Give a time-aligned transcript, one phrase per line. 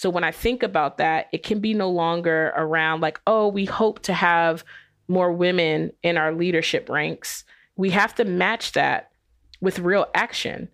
[0.00, 3.66] So when I think about that, it can be no longer around like, oh, we
[3.66, 4.64] hope to have
[5.08, 7.44] more women in our leadership ranks.
[7.76, 9.10] We have to match that
[9.60, 10.70] with real action.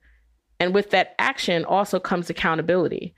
[0.61, 3.17] And with that action also comes accountability.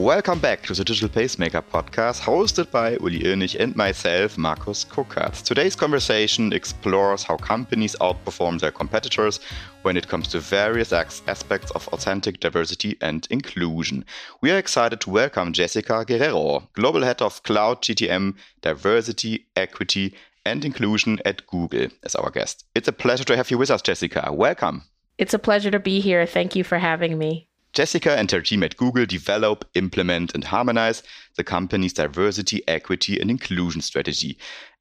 [0.00, 5.42] Welcome back to the Digital Pacemaker podcast, hosted by Uli Irnich and myself, Markus Kuckertz.
[5.42, 9.40] Today's conversation explores how companies outperform their competitors
[9.82, 14.06] when it comes to various aspects of authentic diversity and inclusion.
[14.40, 20.14] We are excited to welcome Jessica Guerrero, Global Head of Cloud GTM, Diversity, Equity,
[20.46, 22.64] and Inclusion at Google, as our guest.
[22.74, 24.30] It's a pleasure to have you with us, Jessica.
[24.32, 24.84] Welcome.
[25.18, 26.24] It's a pleasure to be here.
[26.24, 27.49] Thank you for having me.
[27.80, 31.02] Jessica and her team at Google develop, implement, and harmonize
[31.36, 34.36] the company's diversity, equity, and inclusion strategy.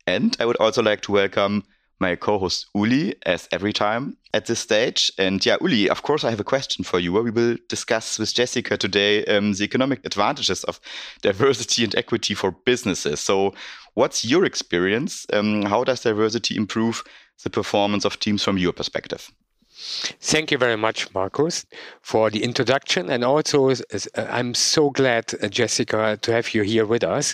[0.05, 1.63] And I would also like to welcome
[2.01, 5.13] my co-host Uli, as every time at this stage.
[5.17, 7.13] And yeah, Uli, of course, I have a question for you.
[7.13, 10.81] We will discuss with Jessica today um, the economic advantages of
[11.21, 13.21] diversity and equity for businesses.
[13.21, 13.53] So,
[13.93, 15.25] what's your experience?
[15.31, 17.05] Um, how does diversity improve
[17.45, 19.31] the performance of teams from your perspective?
[19.79, 21.65] Thank you very much, Markus,
[22.01, 23.09] for the introduction.
[23.09, 23.73] And also,
[24.15, 27.33] I'm so glad, uh, Jessica, to have you here with us.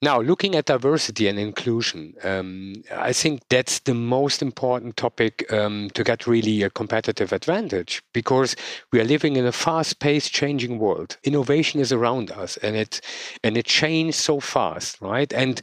[0.00, 5.90] Now, looking at diversity and inclusion, um, I think that's the most important topic um,
[5.94, 8.56] to get really a competitive advantage because
[8.90, 11.18] we are living in a fast-paced, changing world.
[11.22, 13.00] Innovation is around us, and it
[13.44, 15.32] and it changes so fast, right?
[15.32, 15.60] And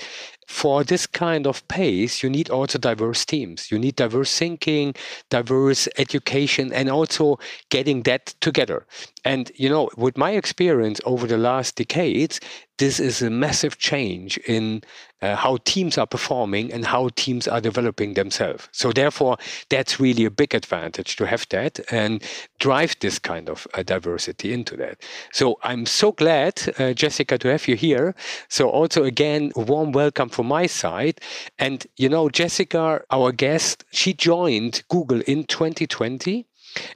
[0.49, 3.69] for this kind of pace, you need also diverse teams.
[3.69, 4.95] You need diverse thinking,
[5.29, 7.37] diverse education, and also
[7.69, 8.87] getting that together.
[9.23, 12.39] And, you know, with my experience over the last decades,
[12.79, 14.81] this is a massive change in
[15.21, 18.69] uh, how teams are performing and how teams are developing themselves.
[18.71, 19.37] So, therefore,
[19.69, 22.23] that's really a big advantage to have that and
[22.59, 25.01] drive this kind of uh, diversity into that.
[25.31, 28.15] So, I'm so glad, uh, Jessica, to have you here.
[28.47, 31.21] So, also, again, warm welcome from my side.
[31.57, 36.45] And, you know, Jessica, our guest, she joined Google in 2020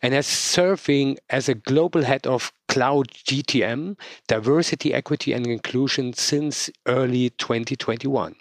[0.01, 3.95] and as serving as a global head of cloud GTM,
[4.27, 8.35] diversity, equity, and inclusion since early 2021.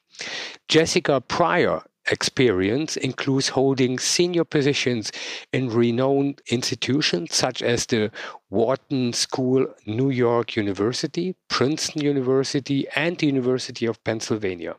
[0.69, 5.12] Jessica prior experience includes holding senior positions
[5.53, 8.10] in renowned institutions such as the
[8.48, 14.76] Wharton School, New York University, Princeton University, and the University of Pennsylvania.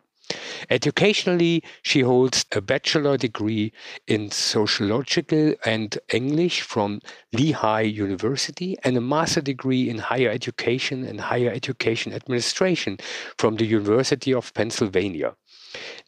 [0.70, 3.74] Educationally, she holds a bachelor degree
[4.08, 7.02] in sociological and English from
[7.34, 12.98] Lehigh University and a master degree in higher education and higher education administration
[13.38, 15.36] from the University of Pennsylvania.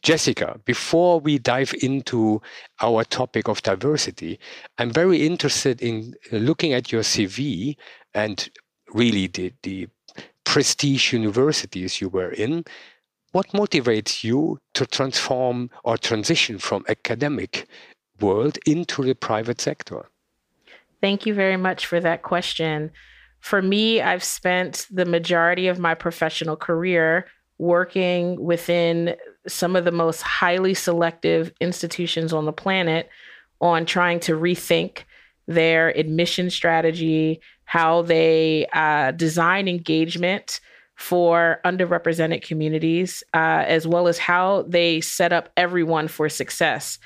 [0.02, 2.40] Jessica, before we dive into
[2.80, 4.38] our topic of diversity,
[4.78, 7.76] I'm very interested in looking at your CV
[8.14, 8.48] and
[8.94, 9.88] really the, the
[10.44, 12.64] prestige universities you were in
[13.32, 17.66] what motivates you to transform or transition from academic
[18.20, 20.08] world into the private sector?
[21.00, 22.90] Thank you very much for that question.
[23.40, 27.26] For me, I've spent the majority of my professional career
[27.58, 29.16] working within
[29.46, 33.08] some of the most highly selective institutions on the planet
[33.60, 35.04] on trying to rethink
[35.46, 40.60] their admission strategy, how they uh, design engagement
[40.96, 46.98] for underrepresented communities, uh, as well as how they set up everyone for success.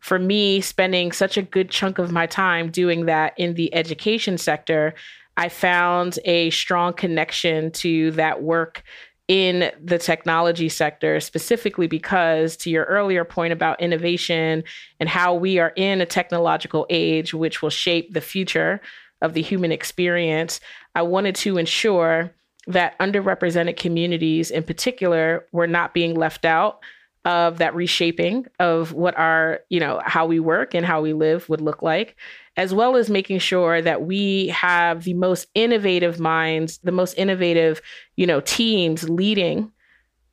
[0.00, 4.36] For me, spending such a good chunk of my time doing that in the education
[4.36, 4.94] sector,
[5.36, 8.82] I found a strong connection to that work
[9.28, 14.62] in the technology sector, specifically because, to your earlier point about innovation
[15.00, 18.80] and how we are in a technological age which will shape the future
[19.22, 20.60] of the human experience,
[20.94, 22.32] I wanted to ensure
[22.66, 26.80] that underrepresented communities in particular were not being left out
[27.24, 31.48] of that reshaping of what our, you know, how we work and how we live
[31.48, 32.16] would look like,
[32.56, 37.82] as well as making sure that we have the most innovative minds, the most innovative,
[38.14, 39.70] you know, teams leading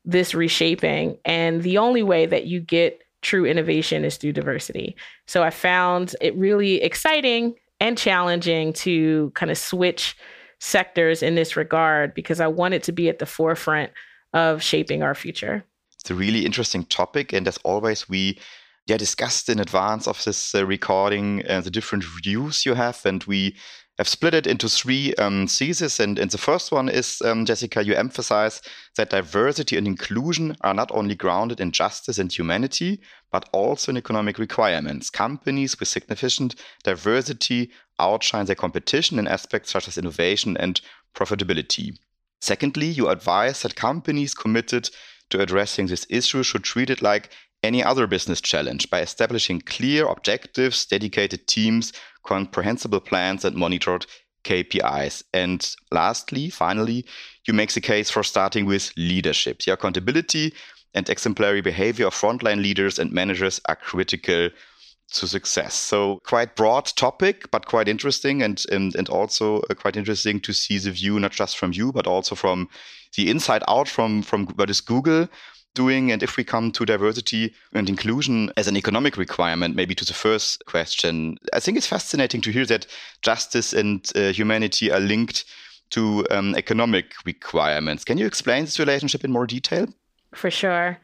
[0.06, 1.18] this reshaping.
[1.25, 4.95] And the only way that you get true innovation is through diversity.
[5.25, 10.15] So I found it really exciting and challenging to kind of switch
[10.63, 13.92] sectors in this regard because I wanted to be at the forefront
[14.31, 15.65] of shaping our future.
[16.00, 17.33] It's a really interesting topic.
[17.33, 18.39] And as always, we
[18.88, 23.06] yeah, discussed in advance of this uh, recording uh, the different views you have.
[23.06, 23.57] And we
[23.99, 25.99] I've split it into three um, theses.
[25.99, 28.61] And, and the first one is, um, Jessica, you emphasize
[28.97, 33.01] that diversity and inclusion are not only grounded in justice and humanity,
[33.31, 35.11] but also in economic requirements.
[35.11, 40.81] Companies with significant diversity outshine their competition in aspects such as innovation and
[41.13, 41.95] profitability.
[42.41, 44.89] Secondly, you advise that companies committed
[45.29, 47.29] to addressing this issue should treat it like
[47.63, 51.93] any other business challenge by establishing clear objectives, dedicated teams,
[52.23, 54.05] comprehensible plans, and monitored
[54.43, 55.23] KPIs.
[55.33, 57.05] And lastly, finally,
[57.47, 59.61] you make the case for starting with leadership.
[59.61, 60.53] The accountability
[60.93, 64.49] and exemplary behavior of frontline leaders and managers are critical
[65.13, 65.73] to success.
[65.73, 70.53] So quite broad topic, but quite interesting and, and, and also uh, quite interesting to
[70.53, 72.69] see the view, not just from you, but also from
[73.15, 75.27] the inside out from, from what is Google
[75.73, 76.11] doing?
[76.11, 80.13] And if we come to diversity and inclusion as an economic requirement, maybe to the
[80.13, 82.87] first question, I think it's fascinating to hear that
[83.21, 85.45] justice and uh, humanity are linked
[85.91, 88.03] to um, economic requirements.
[88.03, 89.87] Can you explain this relationship in more detail?
[90.33, 90.99] For sure.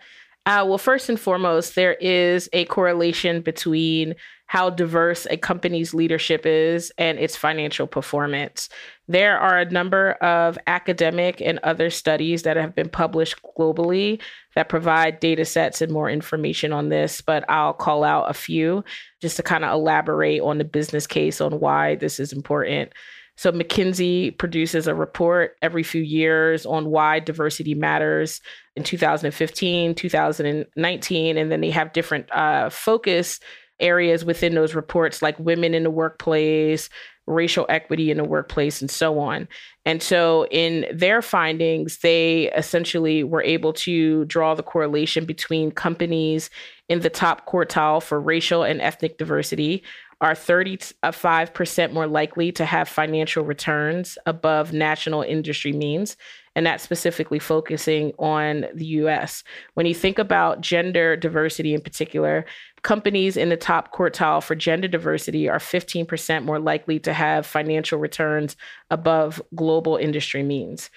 [0.46, 4.16] Uh, well, first and foremost, there is a correlation between
[4.50, 8.68] how diverse a company's leadership is and its financial performance.
[9.08, 14.20] There are a number of academic and other studies that have been published globally
[14.56, 18.84] that provide data sets and more information on this, but I'll call out a few
[19.22, 22.94] just to kind of elaborate on the business case on why this is important.
[23.38, 28.42] So, McKinsey produces a report every few years on why diversity matters
[28.76, 33.40] in 2015, 2019, and then they have different uh, focus
[33.80, 36.90] areas within those reports, like women in the workplace,
[37.28, 39.48] racial equity in the workplace, and so on.
[39.86, 46.50] And so, in their findings, they essentially were able to draw the correlation between companies
[46.90, 49.84] in the top quartile for racial and ethnic diversity
[50.22, 56.18] are 35% more likely to have financial returns above national industry means
[56.56, 59.46] and that's specifically focusing on the US.
[59.76, 62.46] When you think about gender diversity in particular,
[62.82, 68.00] companies in the top quartile for gender diversity are 15% more likely to have financial
[68.00, 68.56] returns
[68.90, 70.90] above global industry means.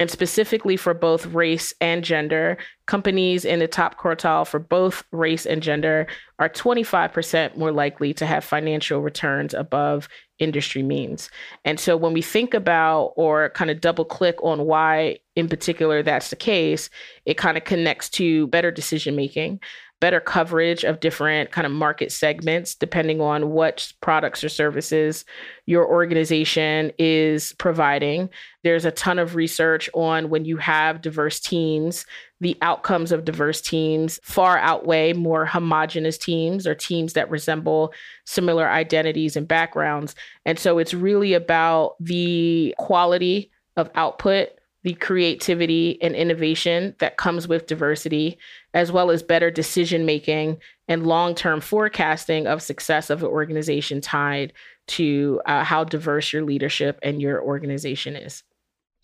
[0.00, 2.56] And specifically for both race and gender,
[2.86, 6.06] companies in the top quartile for both race and gender
[6.38, 10.08] are 25% more likely to have financial returns above
[10.38, 11.30] industry means.
[11.64, 16.00] And so when we think about or kind of double click on why in particular
[16.04, 16.90] that's the case,
[17.26, 19.58] it kind of connects to better decision making
[20.00, 25.24] better coverage of different kind of market segments depending on what products or services
[25.66, 28.28] your organization is providing.
[28.62, 32.06] There's a ton of research on when you have diverse teams,
[32.40, 37.92] the outcomes of diverse teams far outweigh more homogenous teams or teams that resemble
[38.24, 40.14] similar identities and backgrounds.
[40.46, 44.50] And so it's really about the quality of output
[44.84, 48.38] the creativity and innovation that comes with diversity,
[48.74, 54.00] as well as better decision making and long term forecasting of success of an organization
[54.00, 54.52] tied
[54.86, 58.42] to uh, how diverse your leadership and your organization is.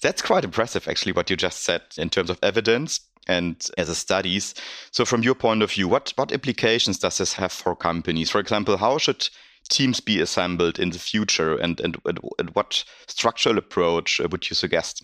[0.03, 3.95] That's quite impressive, actually, what you just said in terms of evidence and as a
[3.95, 4.55] studies.
[4.91, 8.31] So, from your point of view, what, what implications does this have for companies?
[8.31, 9.29] For example, how should
[9.69, 15.03] teams be assembled in the future, and, and, and what structural approach would you suggest?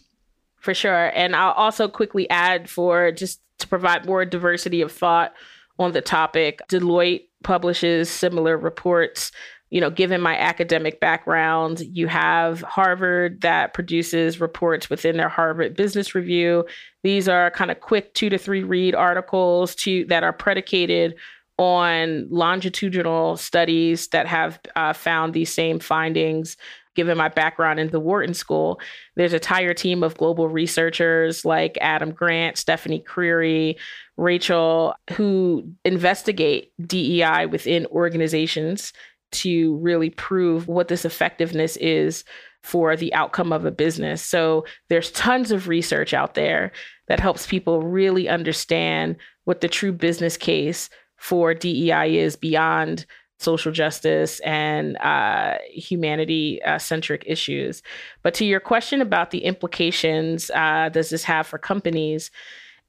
[0.61, 1.11] For sure.
[1.15, 5.35] And I'll also quickly add for just to provide more diversity of thought
[5.79, 9.33] on the topic, Deloitte publishes similar reports.
[9.71, 15.76] You know, given my academic background, you have Harvard that produces reports within their Harvard
[15.76, 16.67] Business Review.
[17.02, 21.14] These are kind of quick two to three read articles to that are predicated
[21.57, 26.57] on longitudinal studies that have uh, found these same findings
[26.97, 28.80] given my background in the Wharton School,
[29.16, 33.76] there's a entire team of global researchers like Adam Grant, Stephanie Creary,
[34.16, 38.92] Rachel, who investigate DEI within organizations
[39.32, 42.25] to really prove what this effectiveness is
[42.62, 44.23] for the outcome of a business.
[44.23, 46.70] So there's tons of research out there
[47.09, 53.04] that helps people really understand what the true business case for DEI is beyond
[53.40, 57.82] social justice and uh, humanity uh, centric issues.
[58.23, 62.30] But to your question about the implications uh, does this have for companies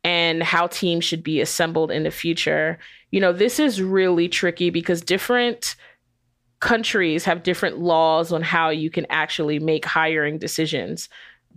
[0.03, 2.79] and how teams should be assembled in the future,
[3.11, 5.75] you know, this is really tricky because different
[6.59, 11.07] countries have different laws on how you can actually make hiring decisions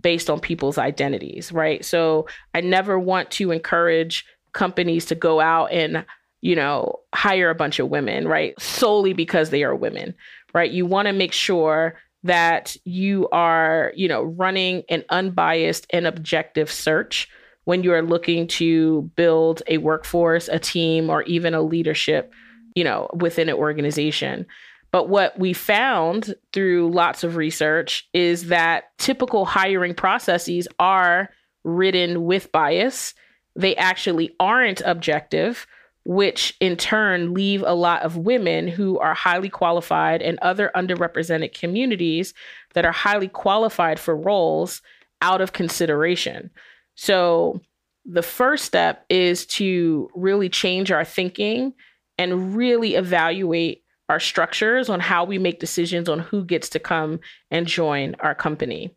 [0.01, 1.83] based on people's identities, right?
[1.83, 6.05] So I never want to encourage companies to go out and
[6.45, 8.53] you know, hire a bunch of women, right?
[8.61, 10.13] Solely because they are women,
[10.53, 10.69] right?
[10.69, 16.71] You want to make sure that you are, you know, running an unbiased and objective
[16.71, 17.27] search
[17.63, 22.31] when you are looking to build a workforce, a team, or even a leadership,
[22.75, 24.45] you know, within an organization.
[24.91, 31.27] But what we found through lots of research is that typical hiring processes are
[31.63, 33.15] ridden with bias.
[33.55, 35.65] They actually aren't objective
[36.05, 41.53] which in turn leave a lot of women who are highly qualified and other underrepresented
[41.53, 42.33] communities
[42.75, 44.81] that are highly qualified for roles
[45.21, 46.51] out of consideration.
[46.95, 47.59] So,
[48.07, 51.73] the first step is to really change our thinking
[52.19, 57.19] and really evaluate our structures on how we make decisions on who gets to come
[57.49, 58.95] and join our company.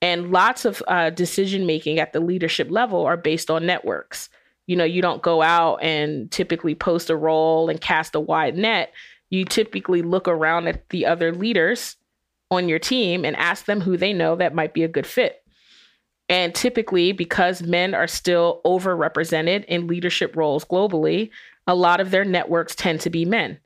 [0.00, 4.28] And lots of uh, decision making at the leadership level are based on networks
[4.66, 8.56] you know, you don't go out and typically post a role and cast a wide
[8.56, 8.92] net.
[9.30, 11.96] You typically look around at the other leaders
[12.50, 15.42] on your team and ask them who they know that might be a good fit.
[16.28, 21.30] And typically, because men are still overrepresented in leadership roles globally,
[21.66, 23.58] a lot of their networks tend to be men.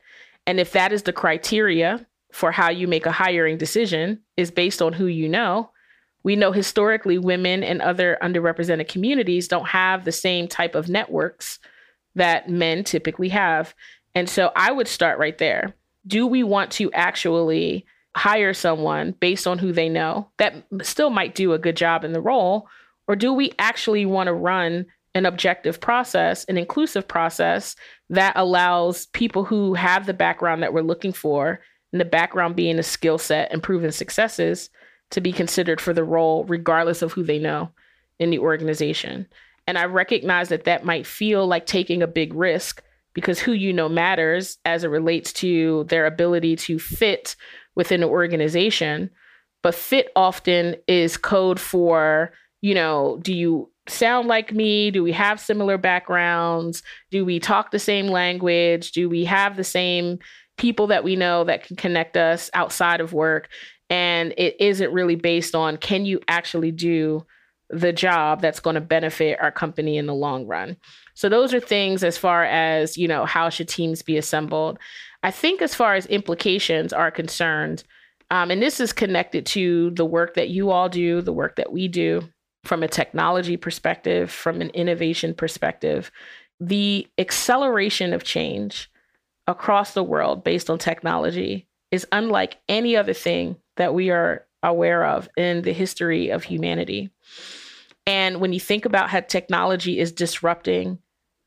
[0.46, 4.82] And if that is the criteria for how you make a hiring decision is based
[4.82, 5.70] on who you know,
[6.28, 11.58] we know historically women and other underrepresented communities don't have the same type of networks
[12.16, 13.74] that men typically have.
[14.14, 15.74] And so I would start right there.
[16.06, 21.34] Do we want to actually hire someone based on who they know that still might
[21.34, 22.68] do a good job in the role?
[23.06, 27.74] Or do we actually want to run an objective process, an inclusive process
[28.10, 32.78] that allows people who have the background that we're looking for, and the background being
[32.78, 34.68] a skill set and proven successes,
[35.10, 37.70] to be considered for the role, regardless of who they know
[38.18, 39.26] in the organization.
[39.66, 42.82] And I recognize that that might feel like taking a big risk
[43.14, 47.36] because who you know matters as it relates to their ability to fit
[47.74, 49.10] within an organization.
[49.62, 54.90] But fit often is code for, you know, do you sound like me?
[54.90, 56.82] Do we have similar backgrounds?
[57.10, 58.92] Do we talk the same language?
[58.92, 60.18] Do we have the same
[60.56, 63.48] people that we know that can connect us outside of work?
[63.90, 67.24] And it isn't really based on can you actually do
[67.70, 70.76] the job that's going to benefit our company in the long run.
[71.14, 74.78] So those are things as far as, you know, how should teams be assembled.
[75.22, 77.84] I think as far as implications are concerned,
[78.30, 81.72] um, and this is connected to the work that you all do, the work that
[81.72, 82.22] we do
[82.64, 86.10] from a technology perspective, from an innovation perspective,
[86.60, 88.90] the acceleration of change
[89.46, 95.04] across the world based on technology is unlike any other thing that we are aware
[95.04, 97.10] of in the history of humanity.
[98.06, 100.98] And when you think about how technology is disrupting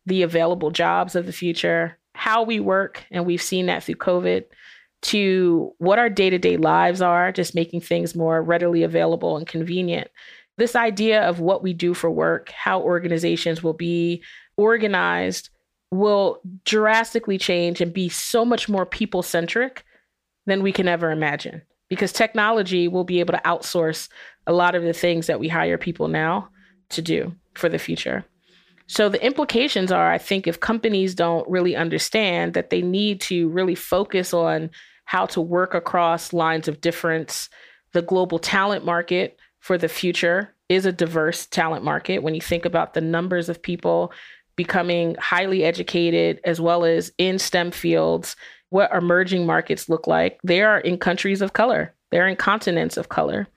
[0.06, 4.46] the available jobs of the future, how we work, and we've seen that through COVID,
[5.04, 9.48] to what our day to day lives are, just making things more readily available and
[9.48, 10.10] convenient.
[10.58, 14.24] This idea of what we do for work, how organizations will be
[14.58, 15.50] organized,
[15.90, 19.84] will drastically change and be so much more people centric
[20.46, 24.08] than we can ever imagine because technology will be able to outsource
[24.48, 26.48] a lot of the things that we hire people now
[26.88, 28.24] to do for the future.
[28.88, 33.50] So the implications are I think if companies don't really understand that they need to
[33.50, 34.70] really focus on
[35.04, 37.50] how to work across lines of difference,
[37.92, 42.64] the global talent market for the future is a diverse talent market when you think
[42.64, 44.14] about the numbers of people
[44.56, 48.38] becoming highly educated as well as in STEM fields
[48.72, 53.10] what emerging markets look like, they are in countries of color, they're in continents of
[53.10, 53.48] color.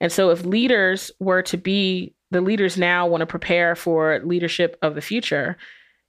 [0.00, 4.78] And so, if leaders were to be the leaders now want to prepare for leadership
[4.80, 5.56] of the future,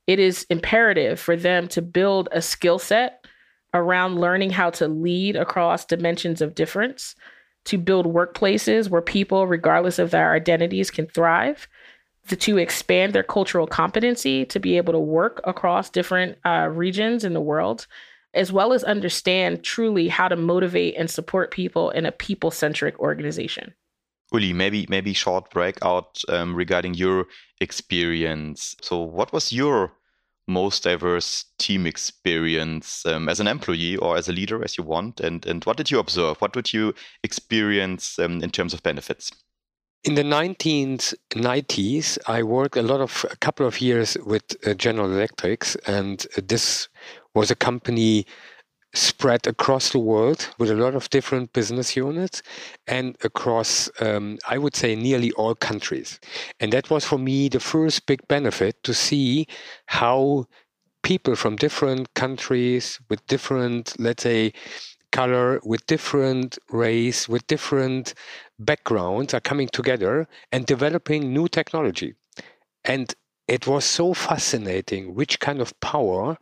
[0.07, 3.25] it is imperative for them to build a skill set
[3.73, 7.15] around learning how to lead across dimensions of difference,
[7.65, 11.67] to build workplaces where people, regardless of their identities, can thrive,
[12.29, 17.33] to expand their cultural competency to be able to work across different uh, regions in
[17.33, 17.87] the world
[18.33, 22.99] as well as understand truly how to motivate and support people in a people centric
[22.99, 23.73] organization.
[24.31, 27.27] Uli, maybe maybe short breakout um, regarding your
[27.61, 28.75] experience.
[28.81, 29.93] So, what was your
[30.47, 35.19] most diverse team experience um, as an employee or as a leader, as you want?
[35.19, 36.41] And and what did you observe?
[36.41, 39.31] What did you experience um, in terms of benefits?
[40.03, 45.09] In the 1990s, I worked a lot of a couple of years with uh, General
[45.09, 46.89] Electrics, and this
[47.33, 48.25] was a company
[48.95, 52.43] spread across the world with a lot of different business units
[52.87, 56.19] and across, um, I would say, nearly all countries.
[56.59, 59.47] And that was for me the first big benefit to see
[59.87, 60.45] how
[61.01, 64.53] people from different countries with different, let's say,
[65.11, 68.13] color, with different race, with different
[68.59, 72.13] backgrounds are coming together and developing new technology.
[72.85, 73.13] And
[73.47, 76.37] it was so fascinating which kind of power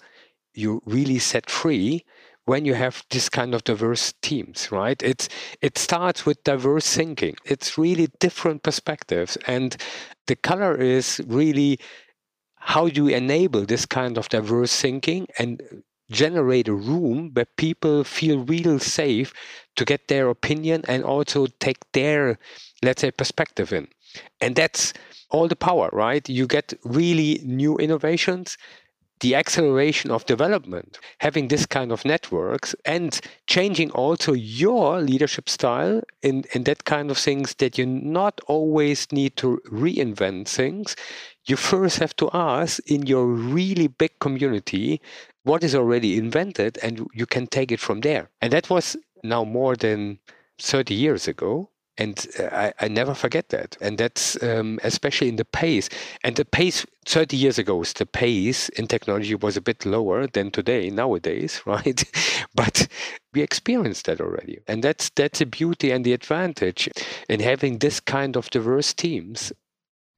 [0.54, 2.06] you really set free
[2.46, 5.02] when you have this kind of diverse teams right?
[5.04, 5.30] It's
[5.62, 7.36] it starts with diverse thinking.
[7.46, 9.78] It's really different perspectives and
[10.28, 11.80] the color is really
[12.58, 15.62] how do you enable this kind of diverse thinking and
[16.12, 19.34] generate a room where people feel real safe
[19.76, 22.38] to get their opinion and also take their
[22.84, 23.88] let's say perspective in.
[24.42, 24.94] And that's
[25.30, 26.28] all the power right?
[26.28, 28.58] You get really new innovations
[29.22, 36.02] the acceleration of development, having this kind of networks and changing also your leadership style
[36.22, 40.96] in, in that kind of things that you not always need to reinvent things.
[41.46, 45.02] You first have to ask in your really big community
[45.44, 48.30] what is already invented and you can take it from there.
[48.42, 50.20] And that was now more than
[50.60, 51.71] 30 years ago.
[51.98, 53.78] And uh, I, I never forget that.
[53.82, 55.90] And that's um, especially in the pace.
[56.24, 60.52] And the pace 30 years ago, the pace in technology was a bit lower than
[60.52, 62.04] today, nowadays, right?
[62.56, 62.88] but
[63.34, 64.60] we experienced that already.
[64.68, 66.90] And that's that's the beauty and the advantage
[67.30, 69.52] in having this kind of diverse teams.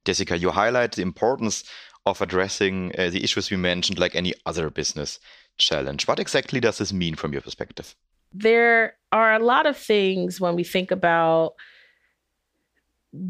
[0.04, 1.64] Jessica, you highlight the importance
[2.06, 5.18] of addressing uh, the issues we mentioned like any other business
[5.56, 6.06] challenge.
[6.06, 7.94] What exactly does this mean from your perspective?
[8.34, 11.54] There are a lot of things when we think about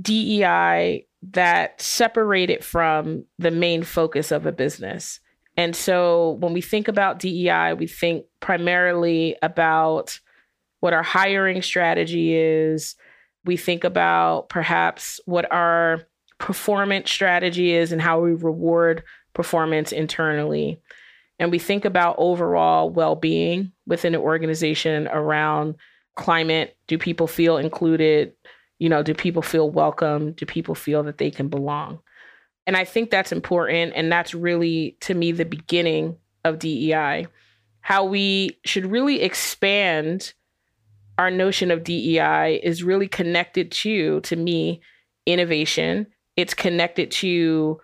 [0.00, 5.20] DEI that separate it from the main focus of a business.
[5.56, 10.18] And so when we think about DEI, we think primarily about
[10.80, 12.96] what our hiring strategy is.
[13.44, 16.02] We think about perhaps what our
[16.38, 20.80] performance strategy is and how we reward performance internally.
[21.38, 25.76] And we think about overall well being within an organization around
[26.16, 26.76] climate.
[26.86, 28.32] Do people feel included?
[28.78, 30.32] You know, do people feel welcome?
[30.32, 32.00] Do people feel that they can belong?
[32.66, 33.92] And I think that's important.
[33.94, 37.26] And that's really, to me, the beginning of DEI.
[37.80, 40.32] How we should really expand
[41.18, 44.80] our notion of DEI is really connected to, to me,
[45.26, 46.06] innovation.
[46.36, 47.80] It's connected to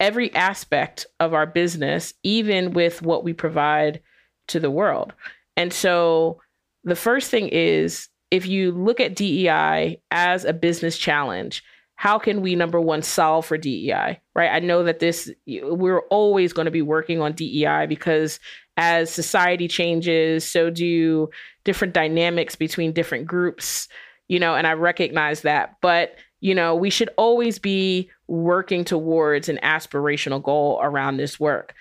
[0.00, 4.00] every aspect of our business, even with what we provide
[4.48, 5.12] to the world.
[5.56, 6.40] And so
[6.84, 11.62] the first thing is if you look at DEI as a business challenge,
[11.96, 14.50] how can we number one solve for DEI, right?
[14.52, 18.38] I know that this we're always going to be working on DEI because
[18.76, 21.28] as society changes, so do
[21.64, 23.88] different dynamics between different groups,
[24.28, 25.74] you know, and I recognize that.
[25.80, 31.74] But, you know, we should always be working towards an aspirational goal around this work.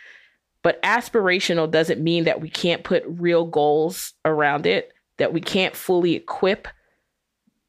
[0.68, 5.74] But aspirational doesn't mean that we can't put real goals around it that we can't
[5.74, 6.68] fully equip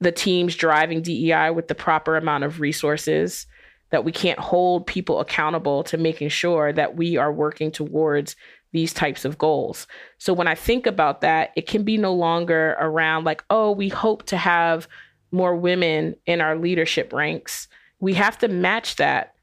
[0.01, 3.47] the teams driving DEI with the proper amount of resources,
[3.91, 8.35] that we can't hold people accountable to making sure that we are working towards
[8.73, 9.87] these types of goals.
[10.19, 13.91] So when I think about that, it can be no longer around like, oh, we
[13.91, 14.89] hope to have
[15.31, 17.69] more women in our leadership ranks.
[18.01, 19.35] We have to match that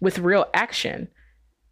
[0.00, 1.06] with real action.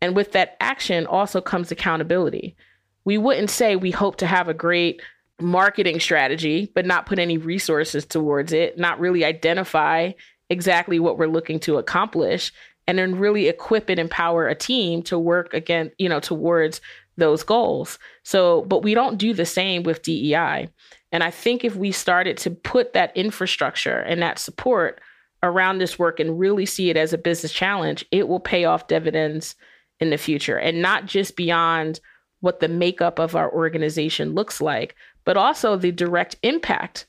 [0.03, 2.57] And with that action also comes accountability.
[3.05, 5.01] We wouldn't say we hope to have a great
[5.41, 10.11] marketing strategy, but not put any resources towards it, not really identify
[10.51, 12.53] exactly what we're looking to accomplish,
[12.89, 16.81] and then really equip and empower a team to work again, you know, towards
[17.17, 17.99] those goals.
[18.25, 20.69] So, but we don't do the same with DEI.
[21.13, 25.01] And I think if we started to put that infrastructure and that support
[25.45, 28.89] around this work and really see it as a business challenge, it will pay off
[28.89, 29.55] dividends
[30.03, 32.01] in the future and not just beyond
[32.41, 37.07] what the makeup of our organization looks like, but also the direct impact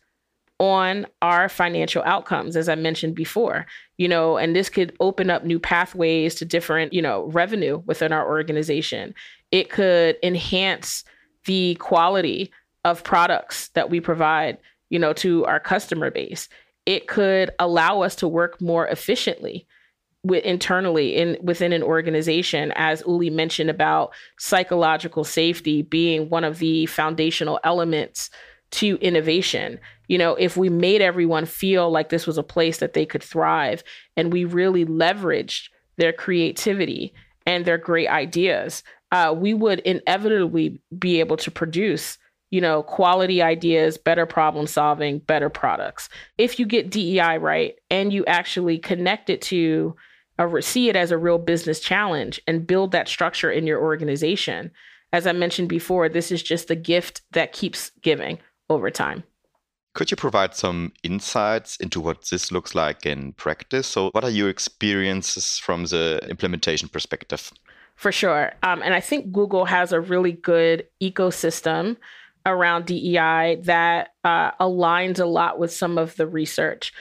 [0.60, 3.65] on our financial outcomes as i mentioned before
[3.97, 8.13] you know and this could open up new pathways to different you know revenue within
[8.13, 9.15] our organization.
[9.51, 11.03] It could enhance
[11.45, 12.51] the quality
[12.86, 14.60] of products that we provide
[14.91, 16.47] you know to our customer base.
[16.86, 19.65] It could allow us to work more efficiently
[20.23, 26.59] with internally in within an organization as uli mentioned about psychological safety being one of
[26.59, 28.29] the foundational elements
[28.71, 29.79] to innovation.
[30.07, 33.23] You know if we made everyone feel like this was a place that they could
[33.23, 33.83] thrive
[34.17, 37.13] and we really leveraged their creativity
[37.45, 42.17] and their great ideas uh, we would inevitably be able to produce
[42.49, 46.09] you know quality ideas better problem solving better products.
[46.38, 49.95] If you get dei right and you actually connect it to
[50.62, 54.71] see it as a real business challenge and build that structure in your organization.
[55.12, 59.23] As I mentioned before, this is just the gift that keeps giving, over time.
[59.93, 63.86] Could you provide some insights into what this looks like in practice?
[63.86, 67.51] So, what are your experiences from the implementation perspective?
[67.95, 68.53] For sure.
[68.63, 71.97] Um, and I think Google has a really good ecosystem
[72.45, 76.91] around DEI that uh, aligns a lot with some of the research.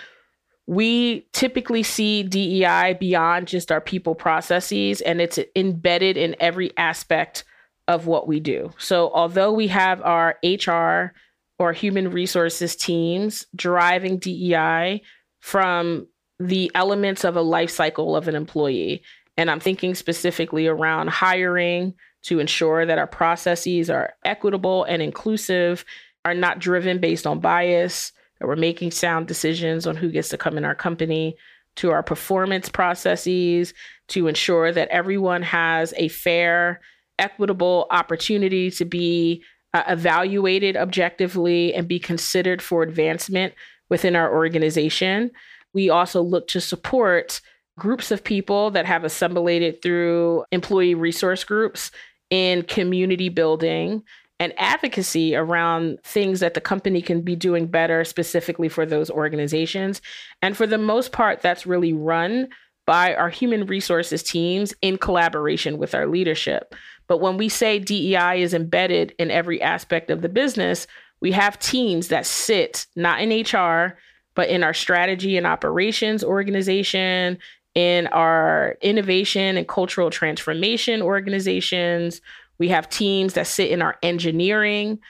[0.66, 7.44] We typically see DEI beyond just our people processes, and it's embedded in every aspect
[7.88, 8.72] of what we do.
[8.78, 11.12] So, although we have our HR
[11.58, 15.02] or human resources teams driving DEI
[15.40, 16.06] from
[16.38, 19.02] the elements of a life cycle of an employee.
[19.36, 21.94] And I'm thinking specifically around hiring
[22.24, 25.84] to ensure that our processes are equitable and inclusive,
[26.24, 28.12] are not driven based on bias,
[28.46, 31.36] we're making sound decisions on who gets to come in our company,
[31.76, 33.74] to our performance processes,
[34.08, 36.80] to ensure that everyone has a fair,
[37.18, 39.42] equitable opportunity to be
[39.74, 43.54] uh, evaluated objectively and be considered for advancement
[43.88, 45.30] within our organization.
[45.72, 47.40] We also look to support
[47.78, 51.90] groups of people that have assimilated through employee resource groups
[52.30, 54.02] in community building
[54.42, 60.02] and advocacy around things that the company can be doing better specifically for those organizations.
[60.42, 62.48] And for the most part, that's really run
[62.84, 66.74] by our human resources teams in collaboration with our leadership.
[67.06, 70.88] But when we say DEI is embedded in every aspect of the business,
[71.20, 73.96] we have teams that sit not in HR,
[74.34, 77.38] but in our strategy and operations organization,
[77.76, 82.20] in our innovation and cultural transformation organizations.
[82.62, 85.00] We have teams that sit in our engineering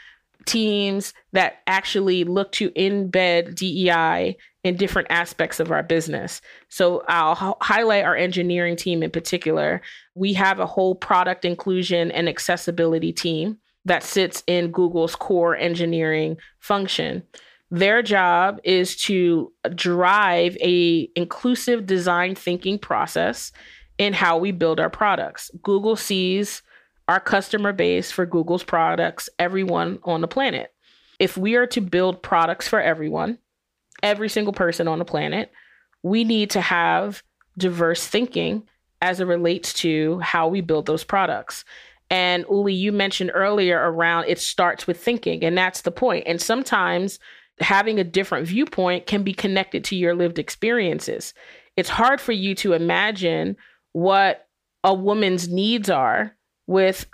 [0.46, 6.40] teams that actually look to embed DEI in different aspects of our business.
[6.70, 9.82] So I'll h- highlight our engineering team in particular.
[10.14, 16.38] We have a whole product inclusion and accessibility team that sits in Google's core engineering
[16.58, 17.22] function.
[17.70, 23.52] Their job is to drive a inclusive design thinking process
[23.98, 25.50] in how we build our products.
[25.62, 26.62] Google sees
[27.08, 30.72] our customer base for Google's products, everyone on the planet.
[31.18, 33.38] If we are to build products for everyone,
[34.02, 35.52] every single person on the planet,
[36.02, 37.22] we need to have
[37.58, 38.64] diverse thinking
[39.00, 41.64] as it relates to how we build those products.
[42.10, 46.24] And Uli, you mentioned earlier around it starts with thinking, and that's the point.
[46.26, 47.18] And sometimes
[47.60, 51.34] having a different viewpoint can be connected to your lived experiences.
[51.76, 53.56] It's hard for you to imagine
[53.92, 54.46] what
[54.84, 57.06] a woman's needs are with,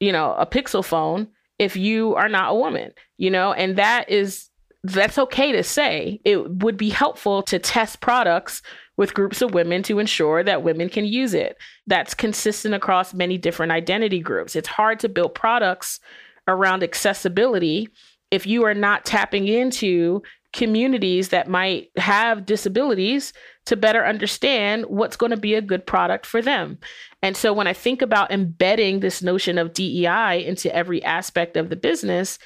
[0.00, 1.28] you know, a pixel phone
[1.58, 4.50] if you are not a woman, you know, and that is
[4.82, 6.20] that's okay to say.
[6.24, 8.62] It would be helpful to test products
[8.96, 11.56] with groups of women to ensure that women can use it.
[11.86, 14.54] That's consistent across many different identity groups.
[14.54, 16.00] It's hard to build products
[16.48, 17.88] around accessibility
[18.30, 20.22] if you are not tapping into
[20.56, 23.34] communities that might have disabilities
[23.66, 26.78] to better understand what's going to be a good product for them.
[27.22, 31.68] And so when I think about embedding this notion of DEI into every aspect of
[31.68, 32.38] the business,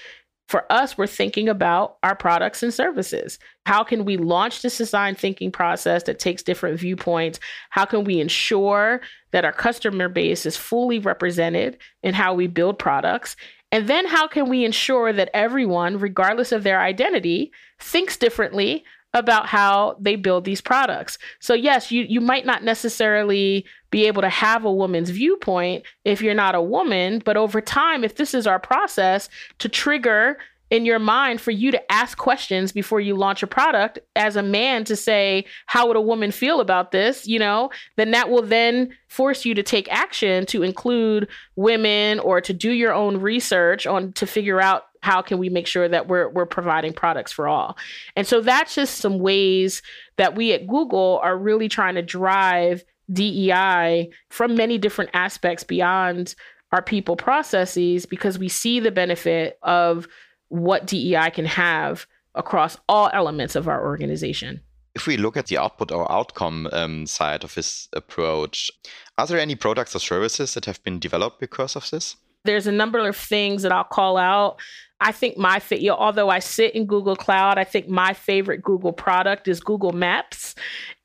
[0.49, 3.39] for us, we're thinking about our products and services.
[3.67, 7.39] How can we launch this design thinking process that takes different viewpoints?
[7.69, 12.81] How can we ensure that our customer base is fully represented in how we build
[12.81, 13.37] products?
[13.73, 19.47] And then how can we ensure that everyone, regardless of their identity, thinks differently about
[19.47, 21.19] how they build these products.
[21.41, 26.23] So yes, you you might not necessarily be able to have a woman's viewpoint if
[26.23, 29.29] you're not a woman, but over time if this is our process
[29.59, 30.39] to trigger
[30.71, 34.43] in your mind for you to ask questions before you launch a product as a
[34.43, 37.27] man to say how would a woman feel about this?
[37.27, 42.41] You know then that will then force you to take action to include women or
[42.41, 46.09] to do your own research on to figure out how can we make sure that
[46.09, 47.77] we're we're providing products for all.
[48.17, 49.83] And so that's just some ways
[50.17, 56.35] that we at google are really trying to drive dei from many different aspects beyond
[56.73, 60.07] our people processes because we see the benefit of
[60.51, 64.61] what dei can have across all elements of our organization
[64.95, 68.71] if we look at the output or outcome um, side of this approach,
[69.19, 72.17] are there any products or services that have been developed because of this?
[72.45, 74.61] There's a number of things that I'll call out.
[75.01, 78.93] I think my know, although I sit in Google Cloud, I think my favorite Google
[78.93, 80.55] product is Google Maps.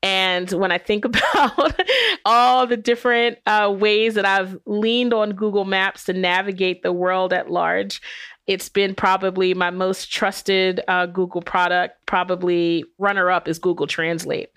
[0.02, 1.80] And when I think about
[2.24, 7.32] all the different uh, ways that I've leaned on Google Maps to navigate the world
[7.32, 8.02] at large,
[8.46, 11.96] it's been probably my most trusted uh, Google product.
[12.06, 14.50] Probably runner up is Google Translate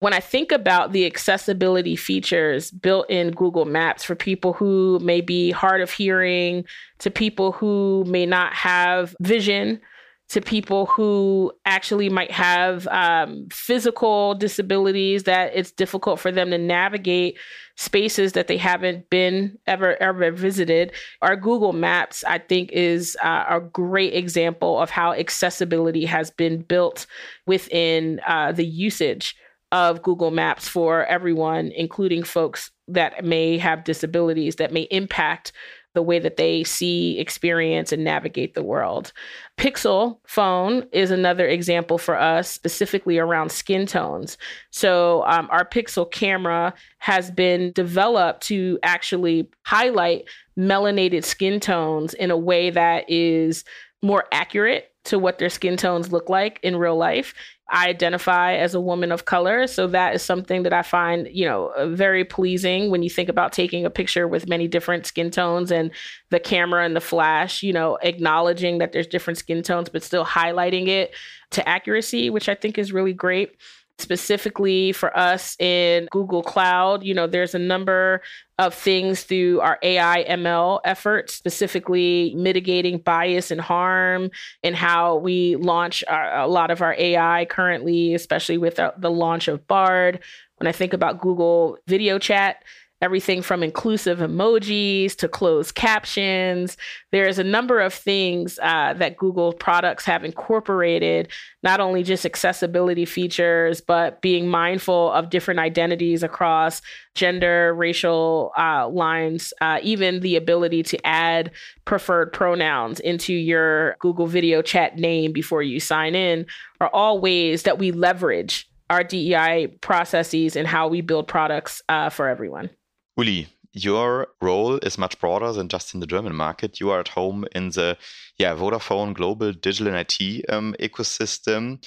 [0.00, 5.20] when I think about the accessibility features built in Google Maps for people who may
[5.20, 6.64] be hard of hearing,
[6.98, 9.80] to people who may not have vision,
[10.28, 16.58] to people who actually might have um, physical disabilities that it's difficult for them to
[16.58, 17.38] navigate
[17.76, 20.92] spaces that they haven't been ever ever visited.
[21.22, 26.60] Our Google Maps, I think, is uh, a great example of how accessibility has been
[26.60, 27.06] built
[27.46, 29.34] within uh, the usage
[29.72, 35.52] of Google Maps for everyone, including folks that may have disabilities that may impact
[35.94, 39.12] the way that they see, experience, and navigate the world.
[39.56, 44.38] Pixel phone is another example for us, specifically around skin tones.
[44.70, 50.28] So, um, our Pixel camera has been developed to actually highlight
[50.58, 53.64] melanated skin tones in a way that is
[54.02, 57.34] more accurate to what their skin tones look like in real life
[57.70, 59.66] I identify as a woman of color.
[59.66, 63.28] So that is something that I find, you know, uh, very pleasing when you think
[63.28, 65.90] about taking a picture with many different skin tones and
[66.30, 70.24] the camera and the flash, you know, acknowledging that there's different skin tones, but still
[70.24, 71.14] highlighting it
[71.50, 73.56] to accuracy, which I think is really great
[73.98, 77.02] specifically for us in Google Cloud.
[77.02, 78.22] You know, there's a number
[78.58, 84.30] of things through our AI ML efforts, specifically mitigating bias and harm,
[84.62, 89.10] and how we launch our, a lot of our AI currently, especially with uh, the
[89.10, 90.20] launch of Bard.
[90.58, 92.64] When I think about Google Video Chat,
[93.00, 96.76] everything from inclusive emojis to closed captions.
[97.12, 101.28] There's a number of things uh, that Google products have incorporated,
[101.62, 106.82] not only just accessibility features, but being mindful of different identities across
[107.14, 111.52] gender, racial uh, lines, uh, even the ability to add
[111.84, 116.46] preferred pronouns into your Google video chat name before you sign in
[116.80, 122.08] are all ways that we leverage our DEI processes and how we build products uh,
[122.08, 122.70] for everyone.
[123.18, 126.78] Uli, your role is much broader than just in the German market.
[126.78, 127.98] You are at home in the
[128.38, 131.84] yeah Vodafone global digital and IT um, ecosystem,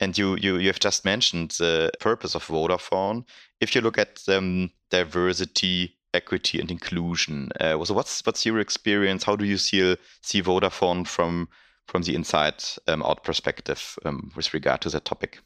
[0.00, 3.24] and you, you you have just mentioned the purpose of Vodafone.
[3.58, 9.24] If you look at um, diversity, equity, and inclusion, uh, so what's what's your experience?
[9.24, 11.48] How do you see see Vodafone from
[11.88, 15.40] from the inside um, out perspective um, with regard to that topic?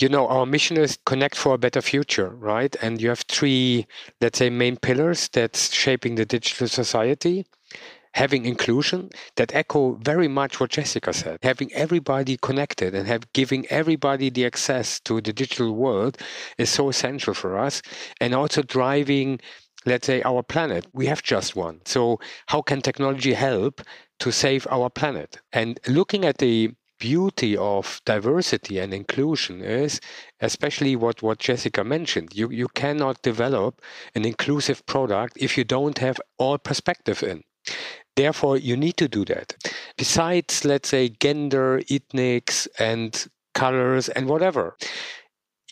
[0.00, 2.74] You know, our mission is connect for a better future, right?
[2.82, 3.86] And you have three,
[4.20, 7.46] let's say, main pillars that's shaping the digital society.
[8.12, 11.38] Having inclusion that echo very much what Jessica said.
[11.42, 16.16] Having everybody connected and have giving everybody the access to the digital world
[16.56, 17.82] is so essential for us.
[18.20, 19.40] And also driving
[19.84, 23.80] let's say our planet we have just one so how can technology help
[24.18, 30.00] to save our planet and looking at the beauty of diversity and inclusion is
[30.40, 32.34] especially what, what Jessica mentioned.
[32.34, 33.80] You, you cannot develop
[34.14, 37.42] an inclusive product if you don't have all perspective in.
[38.14, 39.54] Therefore, you need to do that.
[39.98, 44.76] Besides, let's say, gender, ethnics, and colors, and whatever,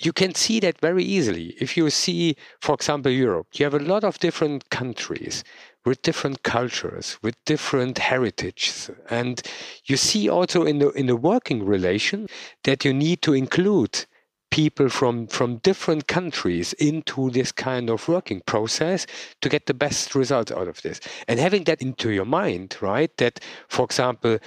[0.00, 1.54] you can see that very easily.
[1.60, 5.44] If you see, for example, Europe, you have a lot of different countries
[5.84, 8.90] with different cultures, with different heritages.
[9.10, 9.42] And
[9.86, 12.28] you see also in the in the working relation
[12.64, 14.06] that you need to include
[14.54, 19.04] people from from different countries into this kind of working process
[19.40, 23.16] to get the best results out of this and having that into your mind right
[23.16, 24.38] that for example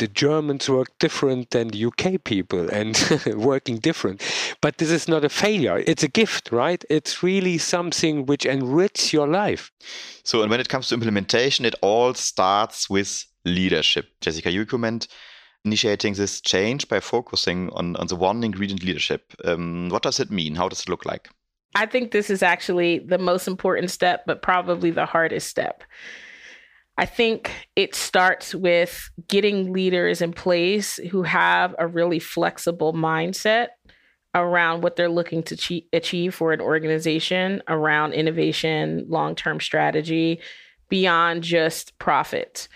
[0.00, 2.96] the Germans work different than the UK people and
[3.36, 4.22] working different.
[4.62, 5.84] But this is not a failure.
[5.86, 6.82] It's a gift, right?
[6.88, 9.70] It's really something which enriches your life.
[10.24, 14.06] So, and when it comes to implementation, it all starts with leadership.
[14.22, 15.06] Jessica, you comment
[15.66, 19.34] initiating this change by focusing on, on the one ingredient leadership.
[19.44, 20.54] Um, what does it mean?
[20.54, 21.28] How does it look like?
[21.74, 25.84] I think this is actually the most important step, but probably the hardest step.
[27.00, 33.68] I think it starts with getting leaders in place who have a really flexible mindset
[34.34, 40.40] around what they're looking to achieve for an organization, around innovation, long term strategy,
[40.90, 42.68] beyond just profit.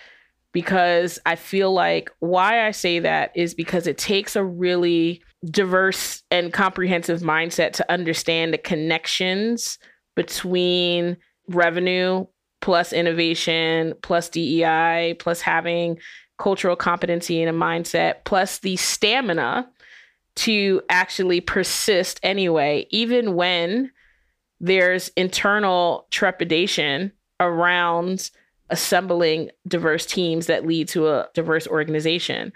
[0.52, 6.22] Because I feel like why I say that is because it takes a really diverse
[6.30, 9.78] and comprehensive mindset to understand the connections
[10.16, 12.24] between revenue,
[12.64, 15.98] plus innovation, plus DEI, plus having
[16.38, 19.68] cultural competency and a mindset, plus the stamina
[20.34, 23.90] to actually persist anyway, even when
[24.60, 28.30] there's internal trepidation around
[28.70, 32.50] assembling diverse teams that lead to a diverse organization.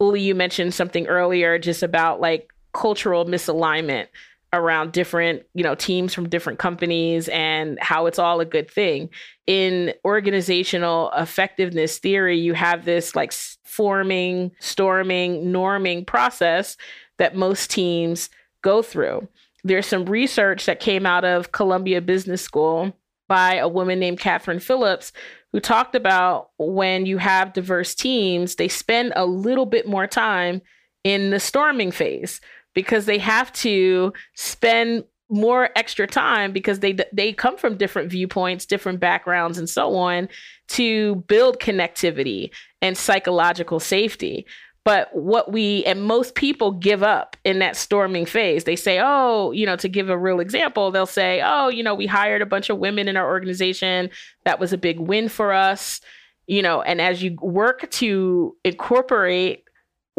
[0.00, 4.06] Uli, you mentioned something earlier just about like cultural misalignment
[4.52, 9.08] around different, you know, teams from different companies and how it's all a good thing.
[9.46, 13.32] In organizational effectiveness theory, you have this like
[13.64, 16.76] forming, storming, norming process
[17.18, 18.28] that most teams
[18.62, 19.28] go through.
[19.62, 22.96] There's some research that came out of Columbia Business School
[23.28, 25.12] by a woman named Katherine Phillips
[25.52, 30.62] who talked about when you have diverse teams, they spend a little bit more time
[31.04, 32.40] in the storming phase
[32.74, 38.66] because they have to spend more extra time because they they come from different viewpoints,
[38.66, 40.28] different backgrounds and so on
[40.68, 42.50] to build connectivity
[42.82, 44.44] and psychological safety.
[44.82, 48.64] But what we and most people give up in that storming phase.
[48.64, 51.94] They say, oh, you know, to give a real example, they'll say, oh, you know,
[51.94, 54.10] we hired a bunch of women in our organization.
[54.44, 56.00] That was a big win for us.
[56.46, 59.64] You know, and as you work to incorporate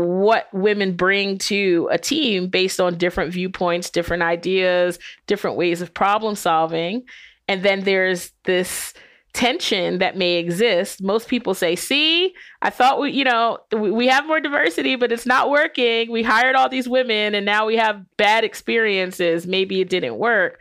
[0.01, 5.93] what women bring to a team based on different viewpoints, different ideas, different ways of
[5.93, 7.03] problem solving.
[7.47, 8.93] And then there's this
[9.33, 11.01] tension that may exist.
[11.01, 15.25] Most people say, see, I thought we, you know, we, have more diversity, but it's
[15.25, 16.11] not working.
[16.11, 19.47] We hired all these women and now we have bad experiences.
[19.47, 20.59] Maybe it didn't work.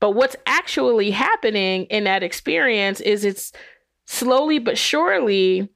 [0.00, 3.52] But what's actually happening in that experience is it's
[4.06, 5.68] slowly but surely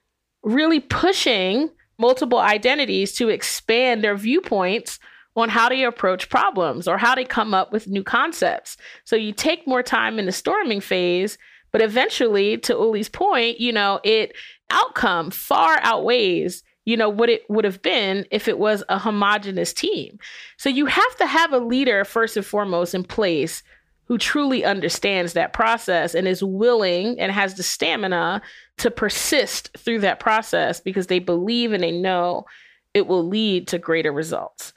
[0.42, 4.98] really pushing multiple identities to expand their viewpoints
[5.36, 8.76] on how they approach problems or how they come up with new concepts.
[9.04, 11.38] So you take more time in the storming phase,
[11.72, 14.34] but eventually, to Uli's point, you know, it
[14.70, 19.72] outcome far outweighs you know what it would have been if it was a homogenous
[19.72, 20.18] team
[20.56, 23.62] so you have to have a leader first and foremost in place
[24.06, 28.42] who truly understands that process and is willing and has the stamina
[28.78, 32.44] to persist through that process because they believe and they know
[32.92, 34.72] it will lead to greater results.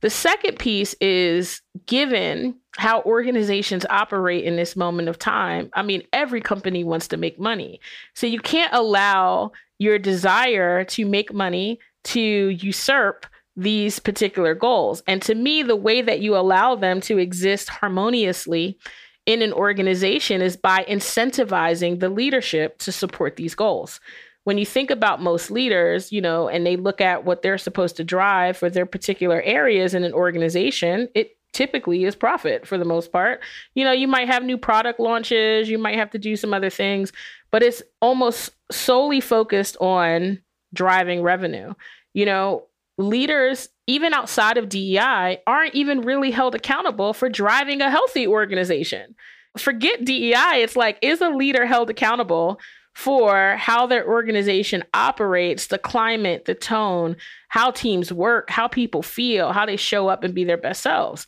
[0.00, 5.70] The second piece is given how organizations operate in this moment of time.
[5.74, 7.80] I mean, every company wants to make money.
[8.14, 15.02] So you can't allow your desire to make money to usurp these particular goals.
[15.06, 18.78] And to me, the way that you allow them to exist harmoniously
[19.26, 24.00] in an organization is by incentivizing the leadership to support these goals.
[24.44, 27.96] When you think about most leaders, you know, and they look at what they're supposed
[27.96, 32.84] to drive for their particular areas in an organization, it typically is profit for the
[32.84, 33.40] most part.
[33.74, 36.70] You know, you might have new product launches, you might have to do some other
[36.70, 37.12] things,
[37.52, 40.40] but it's almost solely focused on
[40.74, 41.74] driving revenue.
[42.14, 42.64] You know,
[42.98, 49.14] leaders, even outside of DEI, aren't even really held accountable for driving a healthy organization.
[49.56, 50.62] Forget DEI.
[50.62, 52.60] It's like, is a leader held accountable
[52.94, 57.16] for how their organization operates, the climate, the tone,
[57.48, 61.26] how teams work, how people feel, how they show up and be their best selves?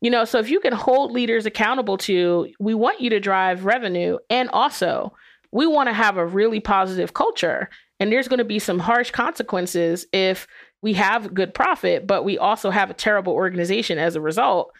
[0.00, 3.64] You know, so if you can hold leaders accountable to, we want you to drive
[3.64, 5.14] revenue and also
[5.52, 7.70] we want to have a really positive culture.
[8.00, 10.48] And there's going to be some harsh consequences if
[10.84, 14.70] we have good profit, but we also have a terrible organization as a result,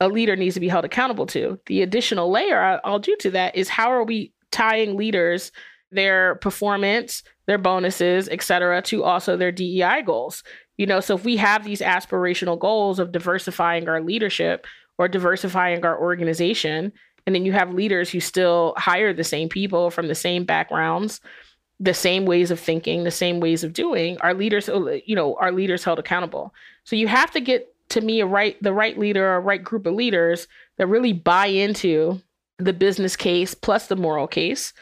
[0.00, 1.56] a leader needs to be held accountable to.
[1.66, 5.52] The additional layer I'll do to that is how are we tying leaders,
[5.92, 10.42] their performance, their bonuses, et cetera, to also their DEI goals?
[10.78, 14.66] You know, so if we have these aspirational goals of diversifying our leadership
[14.98, 16.92] or diversifying our organization,
[17.24, 21.20] and then you have leaders who still hire the same people from the same backgrounds
[21.82, 25.34] the same ways of thinking, the same ways of doing, our leaders, uh, you know,
[25.36, 26.54] our leaders held accountable.
[26.84, 29.84] So you have to get to me a right, the right leader, or right group
[29.84, 30.46] of leaders
[30.78, 32.22] that really buy into
[32.58, 34.72] the business case plus the moral case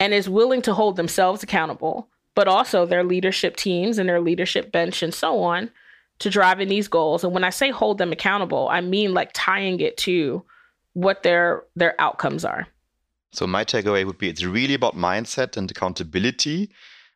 [0.00, 4.72] and is willing to hold themselves accountable, but also their leadership teams and their leadership
[4.72, 5.70] bench and so on
[6.20, 7.24] to driving these goals.
[7.24, 10.42] And when I say hold them accountable, I mean like tying it to
[10.94, 12.66] what their their outcomes are.
[13.32, 16.70] So my takeaway would be it's really about mindset and accountability.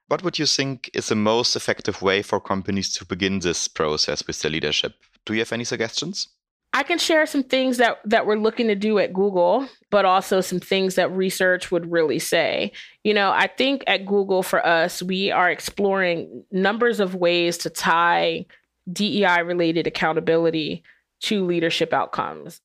[0.08, 4.26] What would you think is the most effective way for companies to begin this process
[4.26, 4.94] with their leadership?
[5.24, 6.28] Do you have any suggestions?
[6.74, 10.40] I can share some things that that we're looking to do at Google, but also
[10.40, 12.72] some things that research would really say.
[13.04, 17.70] You know, I think at Google for us, we are exploring numbers of ways to
[17.70, 18.46] tie
[18.90, 20.82] DEI related accountability
[21.20, 22.60] to leadership outcomes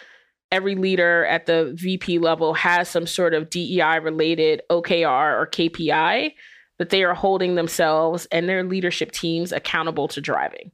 [0.51, 6.33] every leader at the VP level has some sort of DEI related OKR or KPI
[6.77, 10.71] that they are holding themselves and their leadership teams accountable to driving.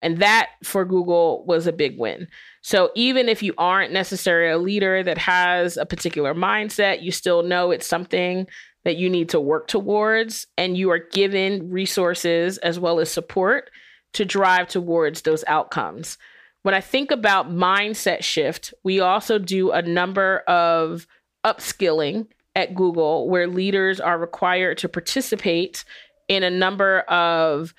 [0.00, 2.28] And that for Google was a big win.
[2.62, 7.42] So even if you aren't necessarily a leader that has a particular mindset, you still
[7.42, 8.46] know it's something
[8.84, 13.70] that you need to work towards and you are given resources as well as support
[14.12, 16.16] to drive towards those outcomes
[16.62, 21.06] When I think about mindset shift, we also do a number of
[21.44, 25.84] upskilling at Google where leaders are required to participate
[26.28, 27.74] in a number of